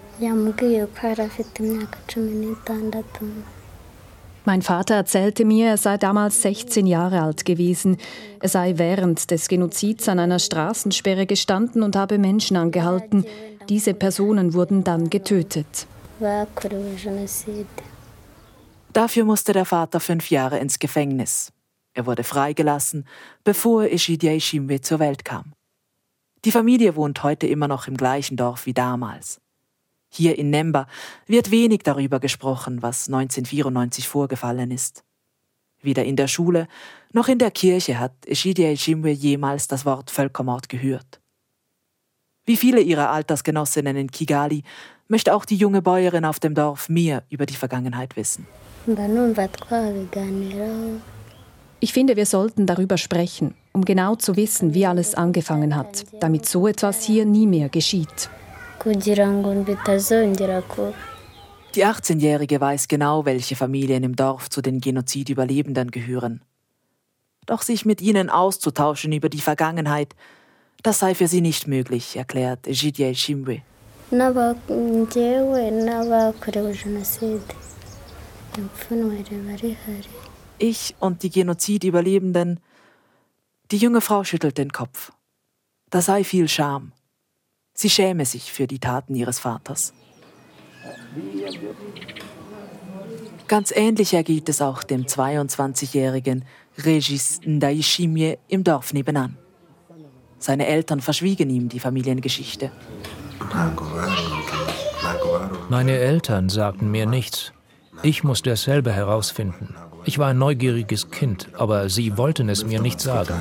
Mein 4.47 4.63
Vater 4.63 4.95
erzählte 4.95 5.45
mir, 5.45 5.69
er 5.69 5.77
sei 5.79 5.97
damals 5.97 6.43
16 6.43 6.87
Jahre 6.87 7.23
alt 7.23 7.45
gewesen. 7.47 7.97
Er 8.41 8.51
sei 8.51 8.75
während 8.77 9.31
des 9.31 9.49
Genozids 9.49 10.09
an 10.09 10.19
einer 10.19 10.39
Straßensperre 10.39 11.25
gestanden 11.27 11.83
und 11.83 11.97
habe 11.97 12.19
Menschen 12.19 12.59
angehalten. 12.59 13.25
Diese 13.71 13.95
Personen 13.95 14.53
wurden 14.53 14.85
dann 14.85 15.09
getötet. 15.09 15.87
Dafür 18.92 19.24
musste 19.24 19.53
der 19.53 19.64
Vater 19.64 19.98
fünf 19.98 20.31
Jahre 20.31 20.59
ins 20.59 20.79
Gefängnis. 20.79 21.53
Er 21.94 22.07
wurde 22.07 22.24
freigelassen, 22.24 23.07
bevor 23.42 23.85
Egidia 23.85 24.33
Ishimwe 24.33 24.81
zur 24.81 25.00
Welt 25.00 25.24
kam. 25.24 25.53
Die 26.44 26.53
Familie 26.53 26.94
wohnt 26.94 27.22
heute 27.22 27.46
immer 27.46 27.68
noch 27.68 27.88
im 27.88 27.96
gleichen 27.96 28.37
Dorf 28.37 28.66
wie 28.66 28.74
damals. 28.74 29.40
Hier 30.09 30.38
in 30.38 30.50
Nemba 30.50 30.87
wird 31.27 31.50
wenig 31.50 31.81
darüber 31.83 32.20
gesprochen, 32.20 32.83
was 32.83 33.09
1994 33.09 34.07
vorgefallen 34.07 34.70
ist. 34.70 35.03
Weder 35.83 36.05
in 36.05 36.16
der 36.16 36.29
Schule 36.29 36.68
noch 37.12 37.29
in 37.29 37.38
der 37.38 37.50
Kirche 37.50 37.98
hat 37.98 38.12
Egidia 38.27 38.70
Ishimwe 38.70 39.11
jemals 39.11 39.66
das 39.66 39.85
Wort 39.85 40.11
Völkermord 40.11 40.68
gehört. 40.68 41.20
Wie 42.44 42.57
viele 42.57 42.81
ihrer 42.81 43.11
Altersgenossinnen 43.11 43.96
in 43.96 44.11
Kigali 44.11 44.62
möchte 45.09 45.35
auch 45.35 45.45
die 45.45 45.57
junge 45.57 45.83
Bäuerin 45.83 46.25
auf 46.25 46.40
dem 46.40 46.55
Dorf 46.55 46.88
mehr 46.88 47.23
über 47.31 47.47
die 47.47 47.55
Vergangenheit 47.55 48.17
wissen. 48.17 48.47
Ich 51.81 51.93
finde, 51.93 52.17
wir 52.17 52.27
sollten 52.27 52.67
darüber 52.67 52.97
sprechen, 52.97 53.55
um 53.73 53.85
genau 53.85 54.14
zu 54.14 54.37
wissen, 54.37 54.75
wie 54.75 54.87
alles 54.87 55.14
angefangen 55.14 55.77
hat, 55.77 56.05
damit 56.21 56.47
so 56.47 56.67
etwas 56.67 57.05
hier 57.05 57.27
nie 57.27 57.47
mehr 57.47 57.69
geschieht. 57.69 58.31
Die 61.75 61.85
18-Jährige 61.85 62.61
weiß 62.61 62.88
genau, 62.88 63.25
welche 63.25 63.57
Familien 63.57 64.05
im 64.05 64.17
Dorf 64.17 64.49
zu 64.49 64.62
den 64.62 64.81
Genozidüberlebenden 64.81 65.90
gehören. 65.90 66.43
Doch 67.47 67.62
sich 67.62 67.85
mit 67.85 68.01
ihnen 68.01 68.31
auszutauschen 68.31 69.12
über 69.12 69.29
die 69.29 69.40
Vergangenheit, 69.40 70.14
das 70.83 71.01
sei 71.01 71.14
für 71.14 71.29
sie 71.29 71.40
nicht 71.40 71.67
möglich, 71.67 72.17
erklärt 72.17 72.67
Egidia 72.67 73.12
Shimwe. 73.12 73.62
Ich 80.59 80.94
und 81.00 81.22
die 81.24 81.31
Genozidüberlebenden. 81.31 82.61
Die 83.72 83.77
junge 83.77 84.00
Frau 84.00 84.22
schüttelt 84.22 84.57
den 84.57 84.72
Kopf. 84.72 85.11
Da 85.90 86.00
sei 86.00 86.22
viel 86.22 86.48
Scham. 86.48 86.92
Sie 87.74 87.90
schäme 87.90 88.24
sich 88.24 88.53
für 88.53 88.68
die 88.68 88.79
Taten 88.79 89.16
ihres 89.16 89.40
Vaters. 89.40 89.92
Ganz 93.48 93.72
ähnlich 93.74 94.14
ergeht 94.14 94.48
es 94.48 94.62
auch 94.62 94.85
dem 94.85 95.07
22-jährigen 95.07 96.44
Regis 96.79 97.40
Ndaishimie 97.44 98.38
im 98.46 98.62
Dorf 98.62 98.92
nebenan. 98.92 99.37
Seine 100.38 100.66
Eltern 100.66 101.00
verschwiegen 101.00 101.50
ihm 101.50 101.68
die 101.68 101.81
Familiengeschichte. 101.81 102.70
Meine 105.68 105.92
Eltern 105.92 106.49
sagten 106.49 106.90
mir 106.90 107.07
nichts. 107.07 107.53
Ich 108.03 108.25
musste 108.25 108.51
es 108.51 108.64
selber 108.64 108.92
herausfinden. 108.92 109.75
Ich 110.05 110.18
war 110.18 110.29
ein 110.29 110.38
neugieriges 110.38 111.11
Kind, 111.11 111.49
aber 111.57 111.88
sie 111.88 112.18
wollten 112.18 112.49
es 112.49 112.64
mir 112.64 112.81
nicht 112.81 113.01
sagen. 113.01 113.35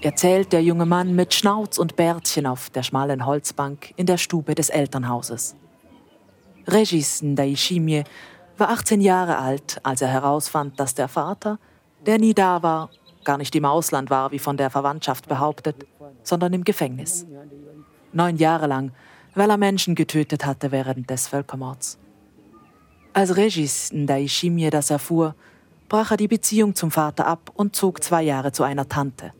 Erzählt 0.00 0.52
der 0.52 0.62
junge 0.62 0.86
Mann 0.86 1.14
mit 1.14 1.34
Schnauz 1.34 1.78
und 1.78 1.96
Bärtchen 1.96 2.46
auf 2.46 2.70
der 2.70 2.82
schmalen 2.82 3.26
Holzbank 3.26 3.92
in 3.96 4.06
der 4.06 4.16
Stube 4.16 4.54
des 4.54 4.70
Elternhauses. 4.70 5.56
Regis 6.66 7.22
Ndaishimie 7.22 8.04
war 8.56 8.70
18 8.70 9.00
Jahre 9.00 9.38
alt, 9.38 9.80
als 9.82 10.02
er 10.02 10.08
herausfand, 10.08 10.78
dass 10.78 10.94
der 10.94 11.08
Vater, 11.08 11.58
der 12.04 12.18
nie 12.18 12.34
da 12.34 12.62
war, 12.62 12.90
gar 13.24 13.38
nicht 13.38 13.54
im 13.54 13.64
Ausland 13.64 14.10
war, 14.10 14.32
wie 14.32 14.38
von 14.38 14.56
der 14.56 14.70
Verwandtschaft 14.70 15.28
behauptet, 15.28 15.86
sondern 16.22 16.52
im 16.52 16.64
Gefängnis. 16.64 17.26
Neun 18.12 18.36
Jahre 18.36 18.66
lang, 18.66 18.92
weil 19.34 19.50
er 19.50 19.56
Menschen 19.56 19.94
getötet 19.94 20.44
hatte 20.44 20.72
während 20.72 21.08
des 21.10 21.28
Völkermords. 21.28 21.98
Als 23.12 23.36
Regis 23.36 23.92
Ndaishimie 23.92 24.70
das 24.70 24.90
erfuhr, 24.90 25.34
brach 25.88 26.10
er 26.10 26.16
die 26.16 26.28
Beziehung 26.28 26.74
zum 26.74 26.90
Vater 26.90 27.26
ab 27.26 27.50
und 27.54 27.74
zog 27.74 28.02
zwei 28.02 28.22
Jahre 28.22 28.52
zu 28.52 28.62
einer 28.62 28.88
Tante. 28.88 29.32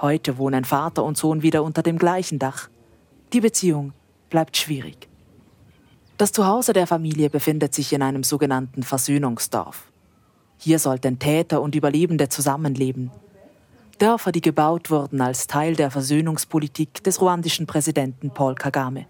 Heute 0.00 0.38
wohnen 0.38 0.64
Vater 0.64 1.04
und 1.04 1.16
Sohn 1.16 1.42
wieder 1.42 1.62
unter 1.62 1.82
dem 1.82 1.98
gleichen 1.98 2.38
Dach. 2.38 2.68
Die 3.32 3.40
Beziehung 3.40 3.92
bleibt 4.30 4.56
schwierig. 4.56 5.08
Das 6.18 6.32
Zuhause 6.32 6.72
der 6.72 6.86
Familie 6.86 7.30
befindet 7.30 7.74
sich 7.74 7.92
in 7.92 8.02
einem 8.02 8.24
sogenannten 8.24 8.82
Versöhnungsdorf. 8.82 9.90
Hier 10.56 10.78
sollten 10.78 11.18
Täter 11.18 11.62
und 11.62 11.74
Überlebende 11.74 12.28
zusammenleben. 12.28 13.10
Dörfer, 13.98 14.32
die 14.32 14.40
gebaut 14.40 14.90
wurden 14.90 15.20
als 15.20 15.46
Teil 15.46 15.74
der 15.74 15.90
Versöhnungspolitik 15.90 17.02
des 17.04 17.20
ruandischen 17.20 17.66
Präsidenten 17.66 18.30
Paul 18.30 18.54
Kagame. 18.54 19.06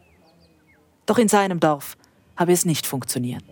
Doch 1.07 1.19
in 1.19 1.29
seinem 1.29 1.61
Dorf 1.61 1.97
habe 2.37 2.53
es 2.53 2.65
nicht 2.65 2.87
funktioniert. 2.87 3.45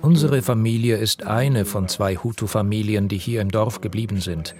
Unsere 0.00 0.42
Familie 0.42 0.96
ist 0.96 1.22
eine 1.22 1.64
von 1.64 1.88
zwei 1.88 2.16
Hutu-Familien, 2.16 3.08
die 3.08 3.18
hier 3.18 3.40
im 3.40 3.50
Dorf 3.50 3.80
geblieben 3.80 4.20
sind. 4.20 4.54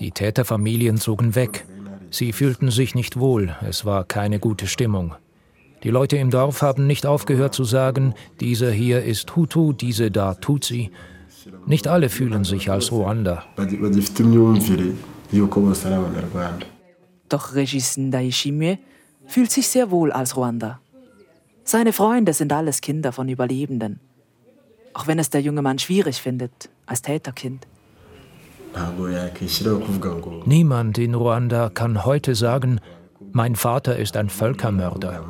Die 0.00 0.10
Täterfamilien 0.10 0.96
zogen 0.98 1.34
weg. 1.34 1.66
Sie 2.10 2.32
fühlten 2.32 2.70
sich 2.70 2.94
nicht 2.94 3.18
wohl, 3.18 3.54
es 3.60 3.84
war 3.84 4.04
keine 4.04 4.38
gute 4.38 4.66
Stimmung. 4.66 5.14
Die 5.84 5.90
Leute 5.90 6.16
im 6.16 6.30
Dorf 6.30 6.62
haben 6.62 6.86
nicht 6.86 7.06
aufgehört 7.06 7.54
zu 7.54 7.62
sagen, 7.62 8.14
dieser 8.40 8.72
hier 8.72 9.04
ist 9.04 9.36
Hutu, 9.36 9.72
diese 9.72 10.10
da 10.10 10.34
Tutsi. 10.34 10.90
Nicht 11.66 11.86
alle 11.88 12.08
fühlen 12.08 12.44
sich 12.44 12.70
als 12.70 12.90
Ruanda. 12.92 13.44
Doch 17.28 17.54
Regis 17.54 17.96
Ndaishimye 17.96 18.78
fühlt 19.26 19.50
sich 19.50 19.68
sehr 19.68 19.90
wohl 19.90 20.12
als 20.12 20.36
Ruanda. 20.36 20.80
Seine 21.64 21.92
Freunde 21.92 22.32
sind 22.32 22.52
alles 22.52 22.80
Kinder 22.80 23.12
von 23.12 23.28
Überlebenden. 23.28 24.00
Auch 24.94 25.06
wenn 25.06 25.18
es 25.18 25.28
der 25.30 25.42
junge 25.42 25.60
Mann 25.60 25.78
schwierig 25.78 26.16
findet, 26.20 26.70
als 26.86 27.02
Täterkind. 27.02 27.66
Niemand 30.46 30.98
in 30.98 31.14
Ruanda 31.14 31.68
kann 31.68 32.04
heute 32.04 32.34
sagen, 32.34 32.80
mein 33.32 33.56
Vater 33.56 33.96
ist 33.96 34.16
ein 34.16 34.30
Völkermörder. 34.30 35.24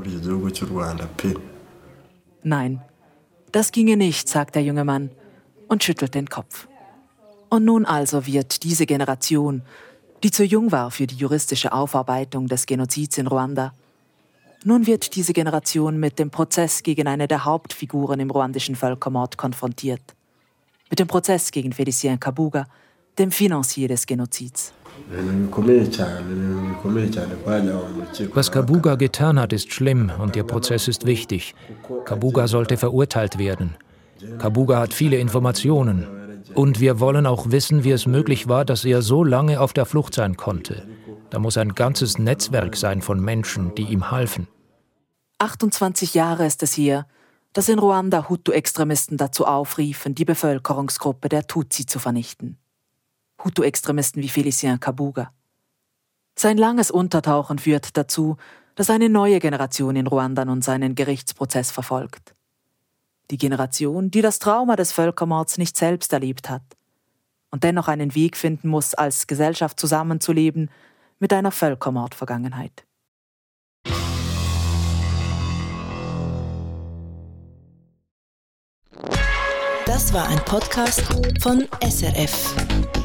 Nein, 2.44 2.80
das 3.50 3.72
ginge 3.72 3.96
nicht, 3.96 4.28
sagt 4.28 4.54
der 4.54 4.62
junge 4.62 4.84
Mann 4.84 5.10
und 5.68 5.84
schüttelt 5.84 6.14
den 6.14 6.28
Kopf. 6.28 6.68
Und 7.48 7.64
nun 7.64 7.84
also 7.84 8.26
wird 8.26 8.62
diese 8.64 8.86
Generation, 8.86 9.62
die 10.22 10.30
zu 10.30 10.44
jung 10.44 10.72
war 10.72 10.90
für 10.90 11.06
die 11.06 11.16
juristische 11.16 11.72
Aufarbeitung 11.72 12.48
des 12.48 12.66
Genozids 12.66 13.18
in 13.18 13.26
Ruanda, 13.26 13.72
nun 14.64 14.86
wird 14.86 15.14
diese 15.14 15.32
Generation 15.32 16.00
mit 16.00 16.18
dem 16.18 16.30
Prozess 16.30 16.82
gegen 16.82 17.06
eine 17.06 17.28
der 17.28 17.44
Hauptfiguren 17.44 18.18
im 18.18 18.30
ruandischen 18.30 18.74
Völkermord 18.74 19.36
konfrontiert. 19.36 20.02
Mit 20.90 20.98
dem 20.98 21.06
Prozess 21.06 21.52
gegen 21.52 21.72
Felicien 21.72 22.18
Kabuga, 22.18 22.66
dem 23.18 23.30
Finanzier 23.30 23.86
des 23.86 24.04
Genozids. 24.04 24.72
Was 28.34 28.50
Kabuga 28.50 28.94
getan 28.96 29.38
hat, 29.38 29.52
ist 29.52 29.72
schlimm 29.72 30.10
und 30.18 30.34
der 30.34 30.42
Prozess 30.42 30.88
ist 30.88 31.06
wichtig. 31.06 31.54
Kabuga 32.04 32.48
sollte 32.48 32.76
verurteilt 32.76 33.38
werden. 33.38 33.76
Kabuga 34.38 34.80
hat 34.80 34.94
viele 34.94 35.18
Informationen. 35.18 36.06
Und 36.54 36.80
wir 36.80 36.98
wollen 36.98 37.26
auch 37.26 37.50
wissen, 37.50 37.84
wie 37.84 37.90
es 37.90 38.06
möglich 38.06 38.48
war, 38.48 38.64
dass 38.64 38.84
er 38.84 39.02
so 39.02 39.22
lange 39.22 39.60
auf 39.60 39.72
der 39.72 39.86
Flucht 39.86 40.14
sein 40.14 40.36
konnte. 40.36 40.88
Da 41.30 41.38
muss 41.38 41.58
ein 41.58 41.74
ganzes 41.74 42.18
Netzwerk 42.18 42.76
sein 42.76 43.02
von 43.02 43.20
Menschen, 43.20 43.74
die 43.74 43.82
ihm 43.82 44.10
halfen. 44.10 44.48
28 45.38 46.14
Jahre 46.14 46.46
ist 46.46 46.62
es 46.62 46.72
hier, 46.72 47.06
dass 47.52 47.68
in 47.68 47.78
Ruanda 47.78 48.28
Hutu-Extremisten 48.28 49.16
dazu 49.16 49.46
aufriefen, 49.46 50.14
die 50.14 50.24
Bevölkerungsgruppe 50.24 51.28
der 51.28 51.46
Tutsi 51.46 51.86
zu 51.86 51.98
vernichten. 51.98 52.58
Hutu-Extremisten 53.44 54.22
wie 54.22 54.28
Felicien 54.28 54.80
Kabuga. 54.80 55.32
Sein 56.36 56.58
langes 56.58 56.90
Untertauchen 56.90 57.58
führt 57.58 57.96
dazu, 57.96 58.36
dass 58.74 58.90
eine 58.90 59.08
neue 59.08 59.38
Generation 59.40 59.96
in 59.96 60.06
Ruanda 60.06 60.44
nun 60.44 60.62
seinen 60.62 60.94
Gerichtsprozess 60.94 61.70
verfolgt. 61.70 62.34
Die 63.30 63.38
Generation, 63.38 64.10
die 64.10 64.22
das 64.22 64.38
Trauma 64.38 64.76
des 64.76 64.92
Völkermords 64.92 65.58
nicht 65.58 65.76
selbst 65.76 66.12
erlebt 66.12 66.48
hat 66.48 66.62
und 67.50 67.64
dennoch 67.64 67.88
einen 67.88 68.14
Weg 68.14 68.36
finden 68.36 68.68
muss, 68.68 68.94
als 68.94 69.26
Gesellschaft 69.26 69.78
zusammenzuleben 69.78 70.70
mit 71.18 71.32
einer 71.32 71.50
Völkermordvergangenheit. 71.50 72.84
Das 79.86 80.12
war 80.12 80.28
ein 80.28 80.38
Podcast 80.44 81.02
von 81.42 81.66
SRF. 81.82 82.97